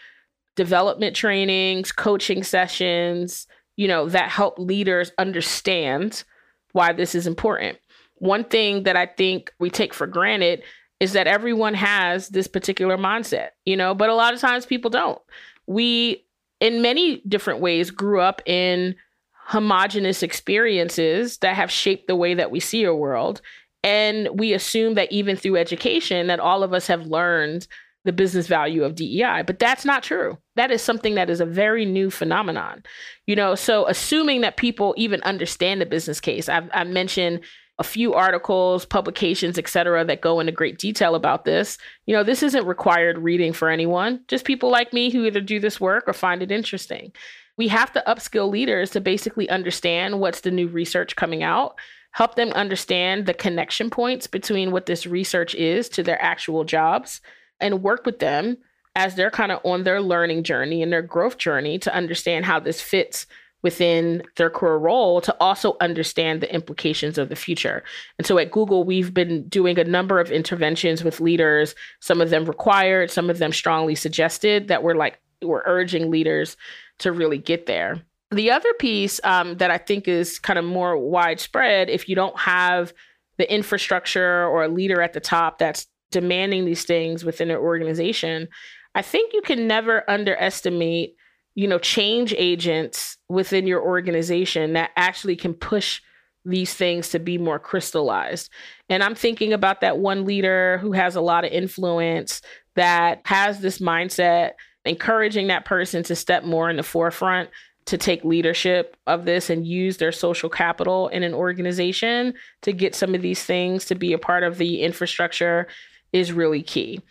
[0.56, 6.24] development trainings, coaching sessions, you know, that help leaders understand
[6.72, 7.78] why this is important.
[8.16, 10.64] One thing that I think we take for granted
[11.00, 14.90] is that everyone has this particular mindset, you know, but a lot of times people
[14.90, 15.22] don't.
[15.66, 16.26] We,
[16.60, 18.96] in many different ways, grew up in
[19.32, 23.42] homogenous experiences that have shaped the way that we see a world.
[23.84, 27.68] And we assume that even through education, that all of us have learned
[28.06, 30.38] the business value of DEI, but that's not true.
[30.56, 32.84] That is something that is a very new phenomenon.
[33.28, 37.42] You know, so assuming that people even understand the business case, I've, I mentioned
[37.80, 41.78] a few articles, publications, et cetera, that go into great detail about this.
[42.06, 45.60] You know, this isn't required reading for anyone, just people like me who either do
[45.60, 47.14] this work or find it interesting.
[47.58, 51.76] We have to upskill leaders to basically understand what's the new research coming out,
[52.12, 57.22] help them understand the connection points between what this research is to their actual jobs
[57.62, 58.58] and work with them
[58.96, 62.60] as they're kind of on their learning journey and their growth journey to understand how
[62.60, 63.26] this fits
[63.62, 67.84] within their core role to also understand the implications of the future.
[68.18, 72.30] And so at Google, we've been doing a number of interventions with leaders, some of
[72.30, 76.58] them required, some of them strongly suggested that we're like, we're urging leaders
[77.00, 78.02] to really get there.
[78.32, 82.38] The other piece um, that I think is kind of more widespread, if you don't
[82.38, 82.94] have
[83.38, 88.48] the infrastructure or a leader at the top that's demanding these things within an organization,
[88.96, 91.16] I think you can never underestimate,
[91.60, 96.02] you know, change agents within your organization that actually can push
[96.46, 98.50] these things to be more crystallized.
[98.88, 102.42] And I'm thinking about that one leader who has a lot of influence
[102.78, 104.52] that has this mindset,
[104.86, 107.50] encouraging that person to step more in the forefront
[107.88, 112.96] to take leadership of this and use their social capital in an organization to get
[112.96, 115.68] some of these things to be a part of the infrastructure
[116.14, 117.02] is really key.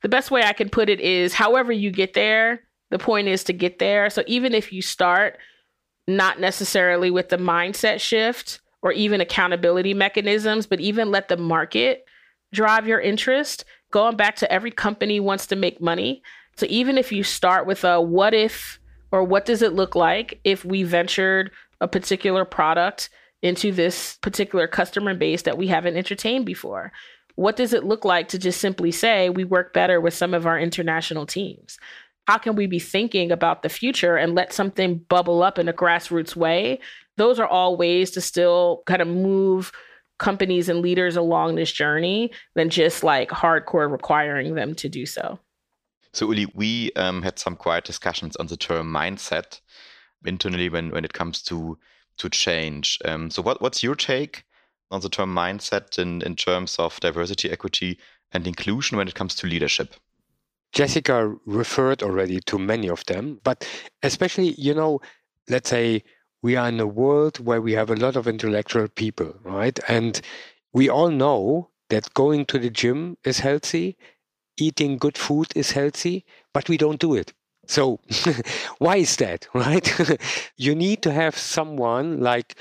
[0.00, 3.44] The best way I can put it is however you get there, the point is
[3.44, 4.10] to get there.
[4.10, 5.38] So even if you start
[6.06, 12.04] not necessarily with the mindset shift or even accountability mechanisms, but even let the market
[12.52, 16.22] drive your interest, going back to every company wants to make money.
[16.56, 18.80] So even if you start with a what if
[19.10, 23.10] or what does it look like if we ventured a particular product
[23.42, 26.92] into this particular customer base that we haven't entertained before?
[27.36, 30.46] What does it look like to just simply say we work better with some of
[30.46, 31.78] our international teams?
[32.28, 35.72] How can we be thinking about the future and let something bubble up in a
[35.72, 36.78] grassroots way?
[37.16, 39.72] Those are all ways to still kind of move
[40.18, 45.38] companies and leaders along this journey than just like hardcore requiring them to do so.
[46.12, 49.62] So, Uli, we um, had some quiet discussions on the term mindset
[50.26, 51.78] internally when, when it comes to
[52.18, 52.98] to change.
[53.06, 54.44] Um, so, what, what's your take
[54.90, 57.98] on the term mindset in, in terms of diversity, equity,
[58.32, 59.94] and inclusion when it comes to leadership?
[60.72, 63.66] Jessica referred already to many of them, but
[64.02, 65.00] especially, you know,
[65.48, 66.02] let's say
[66.42, 69.78] we are in a world where we have a lot of intellectual people, right?
[69.88, 70.20] And
[70.72, 73.96] we all know that going to the gym is healthy,
[74.58, 77.32] eating good food is healthy, but we don't do it.
[77.66, 78.00] So,
[78.78, 79.86] why is that, right?
[80.56, 82.56] you need to have someone like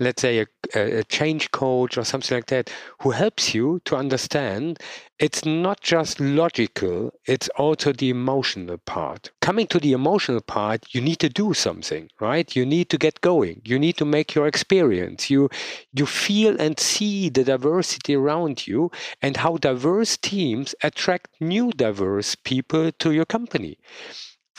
[0.00, 2.70] let's say, a, a, change coach or something like that,
[3.00, 4.78] who helps you to understand
[5.18, 9.30] it's not just logical, it's also the emotional part.
[9.42, 12.56] Coming to the emotional part, you need to do something, right?
[12.56, 13.60] You need to get going.
[13.64, 15.28] You need to make your experience.
[15.28, 15.50] You
[15.92, 18.90] you feel and see the diversity around you
[19.20, 23.78] and how diverse teams attract new diverse people to your company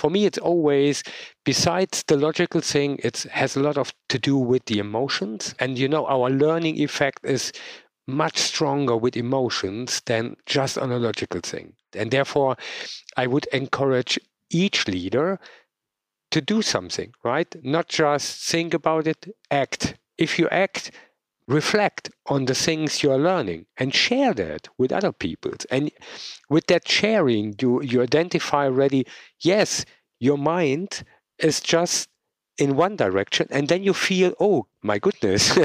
[0.02, 1.04] for me it's always
[1.46, 5.54] besides the logical thing it has a lot of to do with the emotions.
[5.60, 7.54] And you know our learning effect is
[8.08, 11.74] much stronger with emotions than just on a logical thing.
[11.94, 12.58] And therefore
[13.16, 15.40] i would encourage each leader
[16.32, 17.56] to do something right?
[17.64, 19.22] Not just think about it
[19.52, 19.96] act.
[20.18, 20.92] If you act
[21.52, 25.52] reflect on the things you are learning and share that with other people.
[25.70, 25.92] And
[26.50, 29.06] with that sharing, you, you identify already,
[29.42, 29.86] yes,
[30.20, 31.04] your mind
[31.40, 32.10] is just
[32.58, 35.58] in one direction and then you feel oh my goodness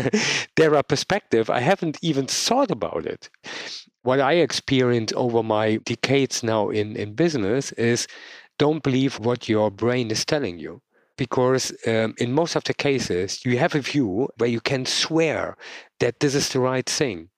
[0.57, 1.51] there are perspective.
[1.51, 3.29] I haven't even thought about it.
[4.03, 8.07] What i experienced over my decades now in, in business is
[8.59, 10.81] don't believe what your brain is telling you
[11.17, 15.57] because um, in most of the cases you have a view where you can swear
[16.01, 17.29] that this is the right thing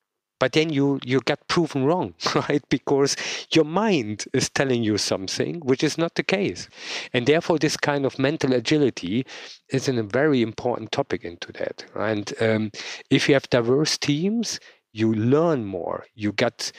[0.40, 2.62] but then you you get proven wrong right?
[2.68, 3.16] Because
[3.52, 6.68] your mind is telling you something which is not the case.
[7.12, 9.26] And therefore this kind of mental agility
[9.70, 12.70] is a very important topic into that and um,
[13.10, 14.60] if you have diverse teams
[14.92, 16.72] you learn more you get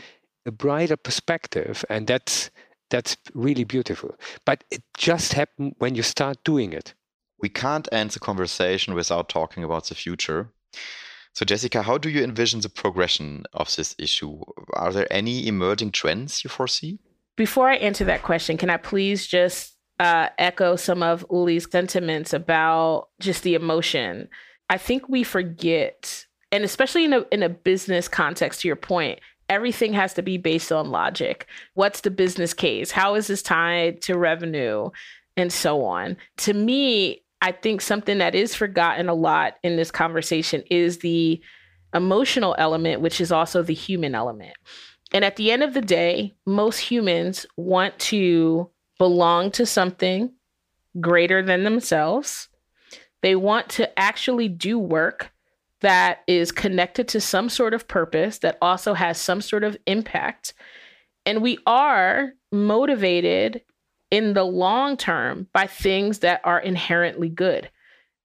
[0.46, 2.50] a brighter perspective and that's
[2.90, 4.16] that's really beautiful
[4.46, 6.94] but it just happens when you start doing it
[7.42, 10.52] we can't end the conversation without talking about the future
[11.34, 14.42] so, Jessica, how do you envision the progression of this issue?
[14.74, 17.00] Are there any emerging trends you foresee?
[17.36, 22.34] Before I answer that question, can I please just uh, echo some of Uli's sentiments
[22.34, 24.28] about just the emotion?
[24.70, 29.20] I think we forget, and especially in a in a business context, to your point,
[29.50, 31.48] everything has to be based on logic.
[31.74, 32.92] What's the business case?
[32.92, 34.92] How is this tied to revenue?
[35.36, 36.18] And so on.
[36.38, 41.42] To me, I think something that is forgotten a lot in this conversation is the
[41.94, 44.54] emotional element, which is also the human element.
[45.12, 50.34] And at the end of the day, most humans want to belong to something
[51.00, 52.50] greater than themselves.
[53.22, 55.32] They want to actually do work
[55.82, 60.54] that is connected to some sort of purpose that also has some sort of impact.
[61.26, 63.62] And we are motivated
[64.12, 67.70] in the long term by things that are inherently good.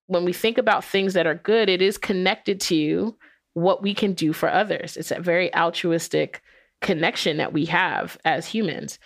[0.07, 3.17] When we think about things that are good, it is connected to
[3.55, 4.97] what we can do for others.
[4.97, 6.43] It's a very altruistic
[6.81, 8.99] connection that we have as humans.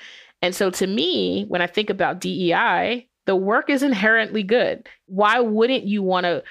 [0.42, 4.88] And so to me, when I think about DEI, the work is inherently good.
[5.06, 6.42] Why wouldn't you want to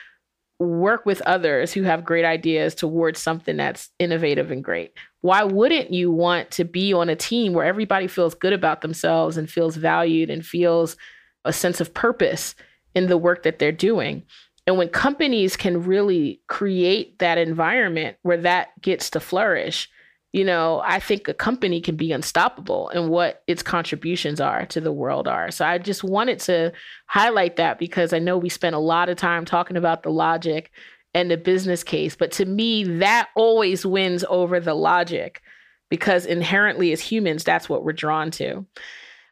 [0.59, 4.93] work with others who have great ideas towards something that's innovative and great?
[5.27, 9.35] why wouldn't you want to be on a team where everybody feels good about themselves
[9.35, 10.95] and feels valued and feels
[11.43, 12.55] a sense of purpose
[12.95, 14.23] in the work that they're doing?
[14.65, 19.89] And when companies can really create that environment where that gets to flourish,
[20.33, 24.81] you know, I think a company can be unstoppable and what its contributions are to
[24.81, 25.51] the world are.
[25.51, 26.73] So I just wanted to
[27.07, 30.71] highlight that because I know we spent a lot of time talking about the logic
[31.13, 32.15] and the business case.
[32.15, 35.41] But to me, that always wins over the logic
[35.89, 38.65] because inherently, as humans, that's what we're drawn to.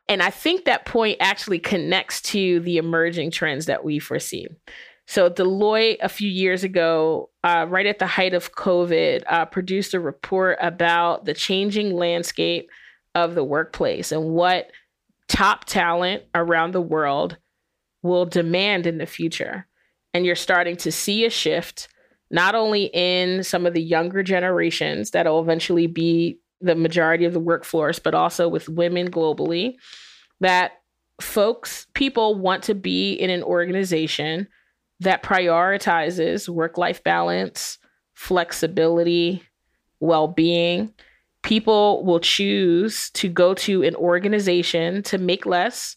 [0.08, 4.48] And I think that point actually connects to the emerging trends that we foresee.
[5.08, 9.94] So, Deloitte, a few years ago, uh, right at the height of COVID, uh, produced
[9.94, 12.70] a report about the changing landscape
[13.14, 14.72] of the workplace and what
[15.28, 17.38] top talent around the world
[18.02, 19.68] will demand in the future.
[20.14, 21.88] And you're starting to see a shift
[22.32, 27.40] not only in some of the younger generations that'll eventually be the majority of the
[27.40, 29.76] workforce but also with women globally
[30.40, 30.74] that
[31.22, 34.48] folks people want to be in an organization
[35.00, 37.78] that prioritizes work-life balance
[38.14, 39.44] flexibility
[40.00, 40.94] well-being
[41.46, 45.96] people will choose to go to an organization to make less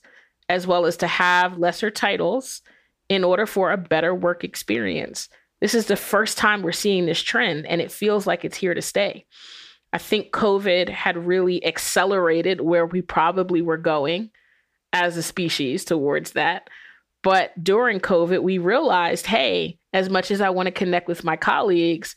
[0.51, 2.61] as well as to have lesser titles
[3.09, 5.31] in order for a better work experience.
[5.61, 8.75] This is the first time we're seeing this trend, and it feels like it's here
[8.75, 9.25] to stay.
[9.91, 14.31] I think COVID had really accelerated where we probably were going
[14.93, 16.69] as a species towards that.
[17.23, 21.37] But during COVID, we realized hey, as much as I want to connect with my
[21.37, 22.17] colleagues,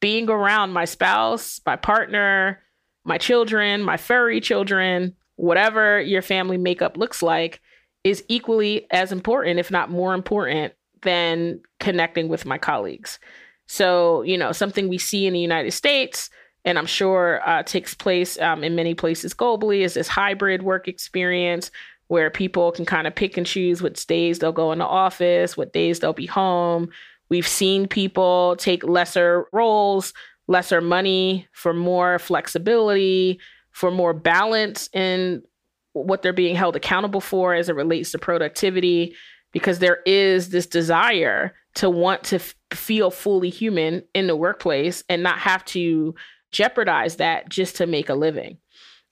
[0.00, 2.62] being around my spouse, my partner,
[3.04, 7.60] my children, my furry children, whatever your family makeup looks like,
[8.04, 13.18] is equally as important, if not more important, than connecting with my colleagues.
[13.66, 16.30] So, you know, something we see in the United States,
[16.64, 20.88] and I'm sure uh, takes place um, in many places globally, is this hybrid work
[20.88, 21.70] experience
[22.10, 25.56] where people can kind of pick and choose what days they'll go in the office,
[25.56, 26.88] what days they'll be home.
[27.28, 30.12] We've seen people take lesser roles,
[30.48, 33.38] lesser money for more flexibility,
[33.70, 35.44] for more balance in
[35.92, 39.14] what they're being held accountable for as it relates to productivity
[39.52, 45.04] because there is this desire to want to f- feel fully human in the workplace
[45.08, 46.16] and not have to
[46.50, 48.58] jeopardize that just to make a living.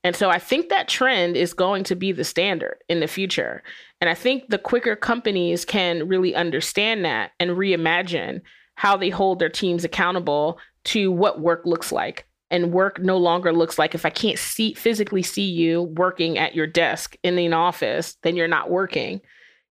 [0.05, 3.62] And so I think that trend is going to be the standard in the future.
[4.01, 8.40] And I think the quicker companies can really understand that and reimagine
[8.76, 13.53] how they hold their teams accountable to what work looks like and work no longer
[13.53, 17.53] looks like if I can't see physically see you working at your desk in an
[17.53, 19.20] office, then you're not working.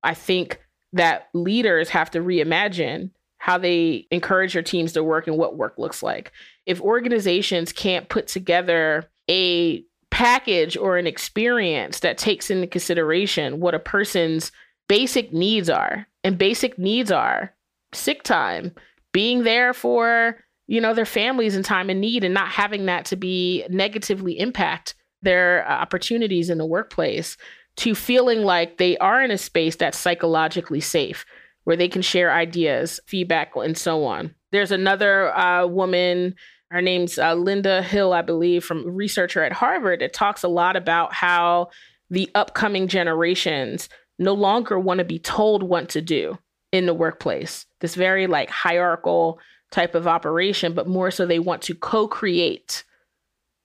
[0.03, 0.59] I think
[0.93, 5.75] that leaders have to reimagine how they encourage their teams to work and what work
[5.77, 6.31] looks like.
[6.65, 9.83] If organizations can't put together a
[10.17, 14.51] package or an experience that takes into consideration what a person's
[14.89, 17.53] basic needs are, and basic needs are
[17.93, 18.73] sick time,
[19.13, 20.37] being there for
[20.67, 24.37] you know, their families in time of need and not having that to be negatively
[24.37, 27.37] impact their uh, opportunities in the workplace
[27.77, 31.25] to feeling like they are in a space that's psychologically safe
[31.63, 34.33] where they can share ideas, feedback, and so on.
[34.51, 36.35] There's another uh, woman,
[36.71, 40.75] her name's uh, Linda Hill, I believe, from researcher at Harvard, It talks a lot
[40.75, 41.69] about how
[42.09, 43.89] the upcoming generations
[44.19, 46.37] no longer want to be told what to do
[46.71, 47.65] in the workplace.
[47.79, 49.39] This very like hierarchical
[49.71, 52.83] type of operation, but more so they want to co create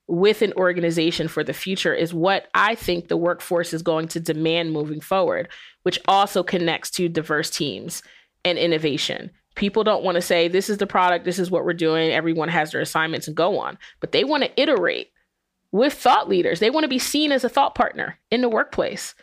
[0.08, 4.20] with an organization for the future is what I think the workforce is going to
[4.20, 5.48] demand moving forward,
[5.84, 8.02] which also connects to diverse teams
[8.44, 9.30] and innovation.
[9.54, 12.48] People don't want to say, this is the product, this is what we're doing, everyone
[12.48, 15.10] has their assignments and go on, but they want to iterate
[15.72, 16.60] with thought leaders.
[16.60, 19.14] They want to be seen as a thought partner in the workplace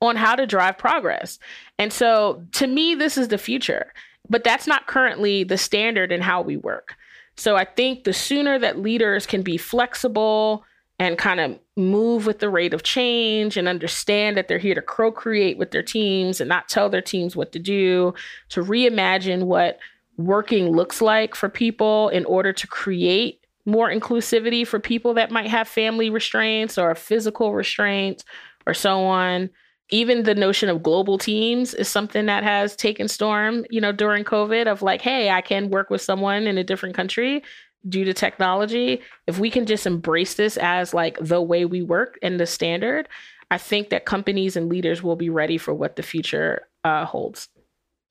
[0.00, 1.38] on how to drive progress.
[1.78, 3.92] And so to me, this is the future,
[4.28, 6.94] but that's not currently the standard in how we work.
[7.36, 10.64] So I think the sooner that leaders can be flexible
[10.98, 14.82] and kind of move with the rate of change and understand that they're here to
[14.82, 18.14] co create with their teams and not tell their teams what to do,
[18.48, 19.78] to reimagine what
[20.16, 25.48] working looks like for people in order to create more inclusivity for people that might
[25.48, 28.24] have family restraints or physical restraints
[28.66, 29.50] or so on.
[29.90, 34.24] Even the notion of global teams is something that has taken storm, you know, during
[34.24, 37.42] COVID of like, hey, I can work with someone in a different country
[37.88, 39.00] due to technology.
[39.26, 43.08] If we can just embrace this as like the way we work and the standard,
[43.50, 47.48] I think that companies and leaders will be ready for what the future uh, holds.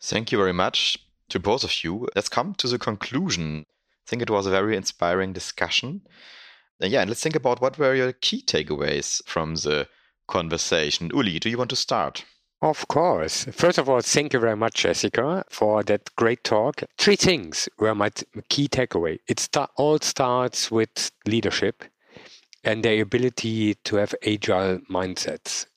[0.02, 0.98] Thank you very much
[1.30, 2.08] to both of you.
[2.16, 3.66] Let's come to the conclusion.
[3.68, 6.02] I think it was a very inspiring discussion.
[6.80, 9.88] And yeah, and let's think about what were your key takeaways from the
[10.28, 11.12] conversation.
[11.14, 12.26] Uli, do you want to start?
[12.66, 13.46] Of course.
[13.52, 16.82] First of all, thank you very much, Jessica, for that great talk.
[16.98, 18.10] Three things were my
[18.50, 19.20] key takeaway.
[19.28, 21.84] It all starts with leadership
[22.64, 25.68] and their ability to have agile mindsets.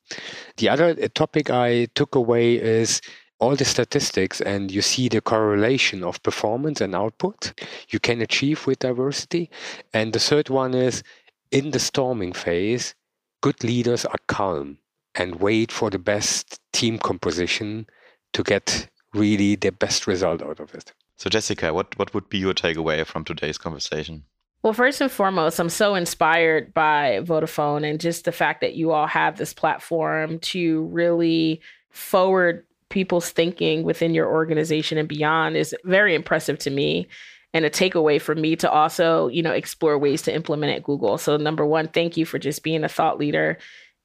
[0.57, 3.03] The other topic I took away is
[3.39, 7.53] all the statistics, and you see the correlation of performance and output
[7.91, 9.51] you can achieve with diversity.
[9.93, 11.03] And the third one is
[11.51, 12.95] in the storming phase,
[13.43, 14.79] good leaders are calm
[15.15, 17.87] and wait for the best team composition
[18.33, 20.93] to get really the best result out of it.
[21.17, 24.25] So, Jessica, what, what would be your takeaway from today's conversation?
[24.63, 28.91] Well, first and foremost, I'm so inspired by Vodafone and just the fact that you
[28.91, 35.75] all have this platform to really forward people's thinking within your organization and beyond is
[35.85, 37.07] very impressive to me
[37.55, 41.19] and a takeaway for me to also, you know, explore ways to implement at Google.
[41.19, 43.59] So number one, thank you for just being a thought leader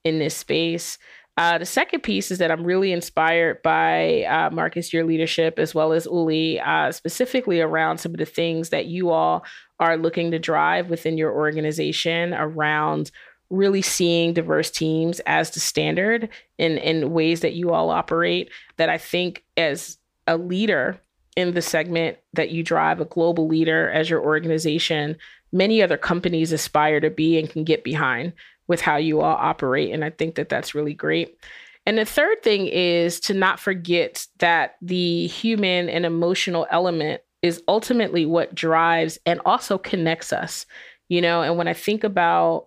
[0.03, 0.97] in this space.
[1.35, 5.73] Uh, the second piece is that I'm really inspired by uh, Markus, your leadership, as
[5.73, 9.43] well as Uli, uh, specifically around some of the things that you all
[9.79, 13.09] are looking to drive within your organization around
[13.49, 16.29] really seeing diverse teams as the standard
[16.59, 18.51] in, in ways that you all operate.
[18.77, 19.97] That I think as
[20.27, 20.99] a leader,
[21.35, 25.17] in the segment that you drive, a global leader as your organization,
[25.51, 28.33] many other companies aspire to be and can get behind
[28.67, 29.91] with how you all operate.
[29.91, 31.37] And I think that that's really great.
[31.85, 37.61] And the third thing is to not forget that the human and emotional element is
[37.67, 40.65] ultimately what drives and also connects us.
[41.09, 42.65] You know, and when I think about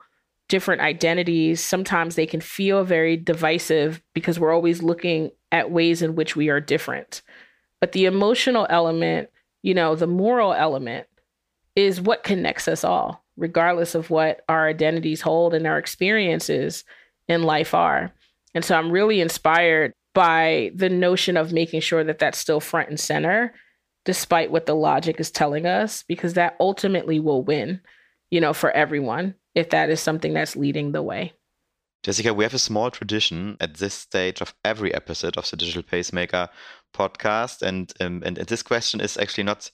[0.49, 6.15] different identities, sometimes they can feel very divisive because we're always looking at ways in
[6.15, 7.23] which we are different.
[7.81, 9.31] But the emotional element,
[9.63, 11.07] you know, the moral element
[11.75, 16.85] is what connects us all, regardless of what our identities hold and our experiences
[17.29, 18.13] in life are.
[18.55, 22.89] And so I'm really inspired by the notion of making sure that that's still front
[22.89, 23.53] and center,
[24.05, 27.81] despite what the logic is telling us, because that ultimately will win,
[28.31, 31.33] you know, for everyone if that is something that's leading the way.
[32.03, 35.83] Jessica, we have a small tradition at this stage of every episode of the Digital
[35.83, 36.49] Pacemaker
[36.95, 39.71] podcast, and um, and, this question is actually not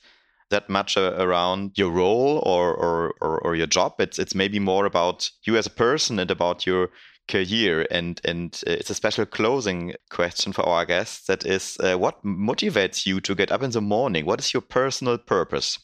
[0.53, 3.95] that much uh, around your role or, or, or or your job.
[3.99, 6.91] It's it's maybe more about you as a person and about your
[7.29, 7.87] career.
[7.91, 11.27] And and uh, it's a special closing question for our guests.
[11.27, 14.25] That is, uh, what motivates you to get up in the morning?
[14.25, 15.79] What is your personal purpose?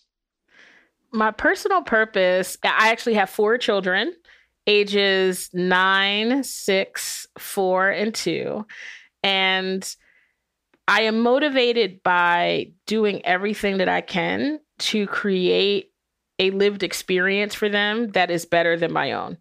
[1.13, 2.57] My personal purpose.
[2.63, 4.15] I actually have four children
[4.69, 8.67] ages nine, six, four, and two.
[9.23, 9.97] And
[10.89, 15.93] I am motivated by doing everything that I can to create
[16.39, 19.37] a lived experience for them that is better than my own.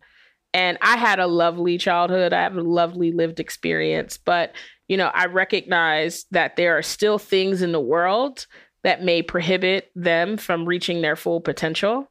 [0.54, 2.34] And I had a lovely childhood.
[2.34, 4.54] I have a lovely lived experience, but
[4.90, 8.46] you know, I recognize that there are still things in the world
[8.84, 12.10] that may prohibit them from reaching their full potential,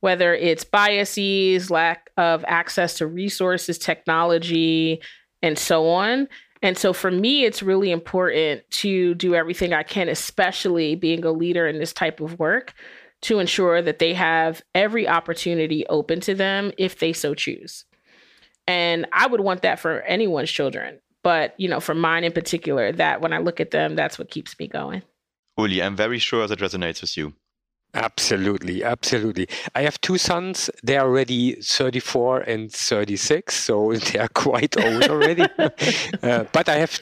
[0.00, 5.02] whether it's biases, lack of access to resources, technology,
[5.42, 6.28] and so on.
[6.62, 11.32] And so for me, it's really important to do everything I can, especially being a
[11.32, 12.74] leader in this type of work,
[13.22, 17.84] to ensure that they have every opportunity open to them if they so choose.
[18.66, 21.00] And I would want that for anyone's children.
[21.22, 24.30] But, you know, for mine in particular, that when I look at them, that's what
[24.30, 25.02] keeps me going.
[25.58, 27.34] Uli, I'm very sure that resonates with you.
[27.92, 29.48] Absolutely, absolutely.
[29.74, 30.70] I have two sons.
[30.82, 35.46] They are already 34 and 36, so they are quite old already.
[36.22, 37.00] uh, but I have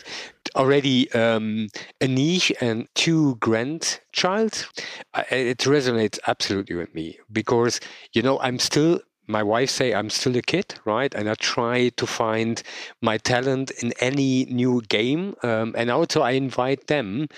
[0.57, 1.69] already um,
[2.01, 4.67] a niece and two grandchild.
[5.13, 7.81] Uh, it resonates absolutely with me because,
[8.15, 11.91] you know, I'm still my wife say i'm still a kid right and i try
[11.91, 12.63] to find
[13.03, 17.29] my talent in any new game um, and also i invite them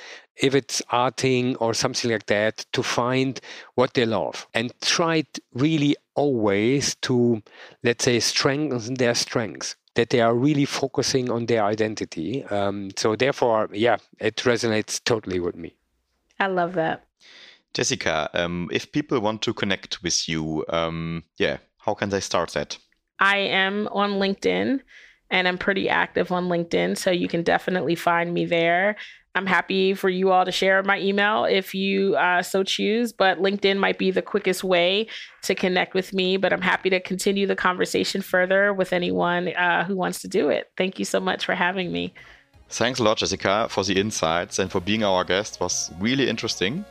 [0.43, 3.41] if it's arting or something like that to find
[3.75, 5.23] what they love and try
[5.55, 7.43] really always to
[7.83, 13.17] let's say strengthen their strengths that they are really focusing on their identity um, so
[13.17, 15.75] therefore yeah it resonates totally with me
[16.39, 17.05] i love that
[17.75, 22.53] jessica um, if people want to connect with you um, yeah how can they start
[22.53, 22.79] that?
[23.19, 24.81] I am on LinkedIn
[25.31, 26.97] and I'm pretty active on LinkedIn.
[26.97, 28.97] So you can definitely find me there.
[29.35, 33.39] I'm happy for you all to share my email if you uh, so choose, but
[33.39, 35.07] LinkedIn might be the quickest way
[35.43, 36.37] to connect with me.
[36.37, 40.49] But I'm happy to continue the conversation further with anyone uh, who wants to do
[40.49, 40.73] it.
[40.77, 42.13] Thank you so much for having me.
[42.71, 45.57] Thanks a lot, Jessica, for the insights and for being our guest.
[45.57, 46.85] It was really interesting.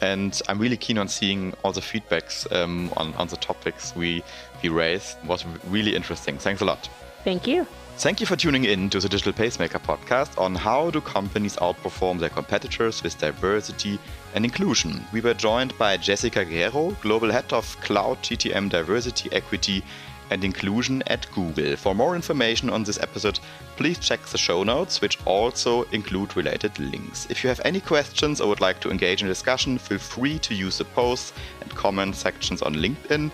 [0.00, 4.22] And I'm really keen on seeing all the feedbacks um, on, on the topics we,
[4.62, 5.16] we raised.
[5.22, 6.38] It was really interesting.
[6.38, 6.88] Thanks a lot.
[7.24, 7.66] Thank you.
[7.98, 12.20] Thank you for tuning in to the Digital Pacemaker podcast on how do companies outperform
[12.20, 13.98] their competitors with diversity
[14.36, 15.04] and inclusion.
[15.12, 19.82] We were joined by Jessica Guerrero, Global Head of Cloud GTM Diversity, Equity
[20.30, 21.74] and inclusion at Google.
[21.74, 23.40] For more information on this episode,
[23.76, 27.26] please check the show notes, which also include related links.
[27.30, 30.54] If you have any questions or would like to engage in discussion, feel free to
[30.54, 31.32] use the posts
[31.62, 33.32] and comment sections on LinkedIn.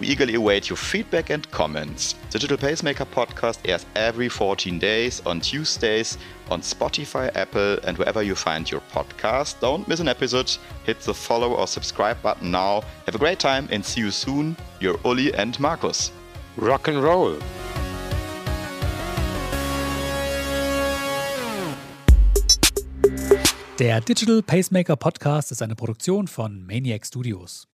[0.00, 2.14] We eagerly await your feedback and comments.
[2.30, 6.16] The Digital Pacemaker podcast airs every 14 days on Tuesdays
[6.50, 9.60] on Spotify, Apple, and wherever you find your podcast.
[9.60, 10.56] Don't miss an episode.
[10.84, 12.82] Hit the follow or subscribe button now.
[13.04, 14.56] Have a great time and see you soon.
[14.80, 16.12] Your Uli and Markus.
[16.56, 17.38] Rock and roll.
[23.78, 27.69] Der Digital Pacemaker Podcast ist eine Produktion von Maniac Studios.